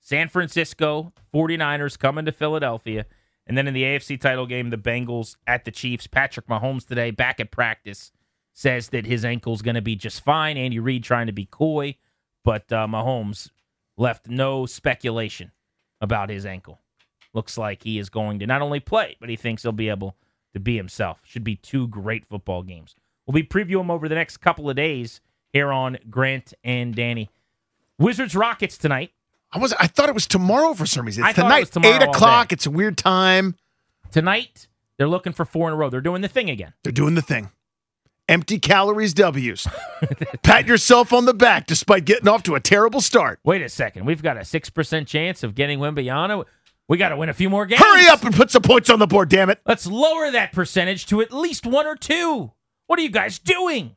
San 0.00 0.28
Francisco, 0.28 1.12
49ers 1.32 1.98
coming 1.98 2.24
to 2.24 2.32
Philadelphia. 2.32 3.06
And 3.46 3.56
then 3.56 3.66
in 3.66 3.74
the 3.74 3.84
AFC 3.84 4.20
title 4.20 4.46
game, 4.46 4.70
the 4.70 4.76
Bengals 4.76 5.36
at 5.46 5.64
the 5.64 5.70
Chiefs. 5.70 6.06
Patrick 6.06 6.46
Mahomes 6.46 6.86
today, 6.86 7.10
back 7.10 7.40
at 7.40 7.50
practice, 7.50 8.12
says 8.52 8.88
that 8.88 9.06
his 9.06 9.24
ankle's 9.24 9.62
going 9.62 9.76
to 9.76 9.82
be 9.82 9.96
just 9.96 10.22
fine. 10.22 10.56
Andy 10.56 10.78
Reid 10.78 11.04
trying 11.04 11.26
to 11.26 11.32
be 11.32 11.46
coy, 11.46 11.96
but 12.44 12.70
uh, 12.72 12.86
Mahomes 12.86 13.50
left 14.00 14.26
no 14.28 14.66
speculation 14.66 15.52
about 16.00 16.30
his 16.30 16.46
ankle. 16.46 16.80
Looks 17.34 17.56
like 17.58 17.84
he 17.84 17.98
is 17.98 18.08
going 18.08 18.40
to 18.40 18.46
not 18.46 18.62
only 18.62 18.80
play, 18.80 19.16
but 19.20 19.28
he 19.28 19.36
thinks 19.36 19.62
he'll 19.62 19.72
be 19.72 19.90
able 19.90 20.16
to 20.54 20.58
be 20.58 20.76
himself. 20.76 21.20
Should 21.24 21.44
be 21.44 21.54
two 21.54 21.86
great 21.86 22.24
football 22.26 22.62
games. 22.62 22.96
We'll 23.26 23.34
be 23.34 23.44
previewing 23.44 23.80
them 23.82 23.90
over 23.90 24.08
the 24.08 24.16
next 24.16 24.38
couple 24.38 24.68
of 24.68 24.74
days 24.74 25.20
here 25.52 25.70
on 25.70 25.98
Grant 26.08 26.54
and 26.64 26.94
Danny. 26.94 27.30
Wizards 27.98 28.34
Rockets 28.34 28.78
tonight. 28.78 29.12
I 29.52 29.58
was 29.58 29.72
I 29.74 29.86
thought 29.86 30.08
it 30.08 30.14
was 30.14 30.26
tomorrow 30.26 30.74
for 30.74 30.86
some 30.86 31.04
reason. 31.06 31.24
It's 31.24 31.38
I 31.38 31.42
tonight, 31.42 31.60
was 31.60 31.70
tomorrow 31.70 31.96
eight 31.96 32.02
o'clock. 32.02 32.52
It's 32.52 32.66
a 32.66 32.70
weird 32.70 32.96
time. 32.96 33.56
Tonight, 34.10 34.66
they're 34.96 35.08
looking 35.08 35.32
for 35.32 35.44
four 35.44 35.68
in 35.68 35.74
a 35.74 35.76
row. 35.76 35.90
They're 35.90 36.00
doing 36.00 36.22
the 36.22 36.28
thing 36.28 36.50
again. 36.50 36.72
They're 36.82 36.92
doing 36.92 37.14
the 37.14 37.22
thing. 37.22 37.50
Empty 38.30 38.60
calories 38.60 39.12
W's. 39.12 39.66
Pat 40.44 40.68
yourself 40.68 41.12
on 41.12 41.24
the 41.24 41.34
back 41.34 41.66
despite 41.66 42.04
getting 42.04 42.28
off 42.28 42.44
to 42.44 42.54
a 42.54 42.60
terrible 42.60 43.00
start. 43.00 43.40
Wait 43.42 43.60
a 43.60 43.68
second. 43.68 44.06
We've 44.06 44.22
got 44.22 44.36
a 44.36 44.42
6% 44.42 45.06
chance 45.08 45.42
of 45.42 45.56
getting 45.56 45.80
Wembanyama. 45.80 46.44
We 46.86 46.96
got 46.96 47.08
to 47.08 47.16
win 47.16 47.28
a 47.28 47.34
few 47.34 47.50
more 47.50 47.66
games. 47.66 47.82
Hurry 47.82 48.06
up 48.06 48.22
and 48.22 48.32
put 48.32 48.52
some 48.52 48.62
points 48.62 48.88
on 48.88 49.00
the 49.00 49.08
board, 49.08 49.30
damn 49.30 49.50
it. 49.50 49.60
Let's 49.66 49.84
lower 49.84 50.30
that 50.30 50.52
percentage 50.52 51.06
to 51.06 51.20
at 51.20 51.32
least 51.32 51.66
one 51.66 51.88
or 51.88 51.96
two. 51.96 52.52
What 52.86 53.00
are 53.00 53.02
you 53.02 53.10
guys 53.10 53.40
doing? 53.40 53.96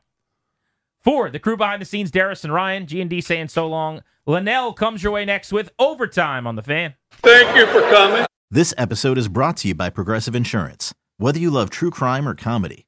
For 1.04 1.30
the 1.30 1.38
crew 1.38 1.56
behind 1.56 1.84
the 1.84 1.86
scenes, 1.86 2.10
Darius 2.10 2.43
and 2.43 2.52
Ryan, 2.52 2.88
G&D 2.88 3.22
saying 3.22 3.50
so 3.50 3.67
long. 3.67 4.02
Linnell 4.26 4.74
comes 4.74 5.04
your 5.04 5.12
way 5.12 5.26
next 5.26 5.54
with 5.54 5.69
overtime 5.78 6.48
on 6.48 6.56
the 6.56 6.63
fan. 6.63 6.96
Thank 7.12 7.56
you 7.56 7.67
for 7.67 7.82
coming. 7.82 8.26
This 8.50 8.74
episode 8.80 9.19
is 9.19 9.28
brought 9.28 9.58
to 9.58 9.67
you 9.67 9.76
by 9.76 9.91
Progressive 9.91 10.34
Insurance. 10.34 10.91
Whether 11.17 11.38
you 11.38 11.52
love 11.52 11.69
true 11.69 11.91
crime 11.91 12.28
or 12.28 12.34
comedy, 12.34 12.88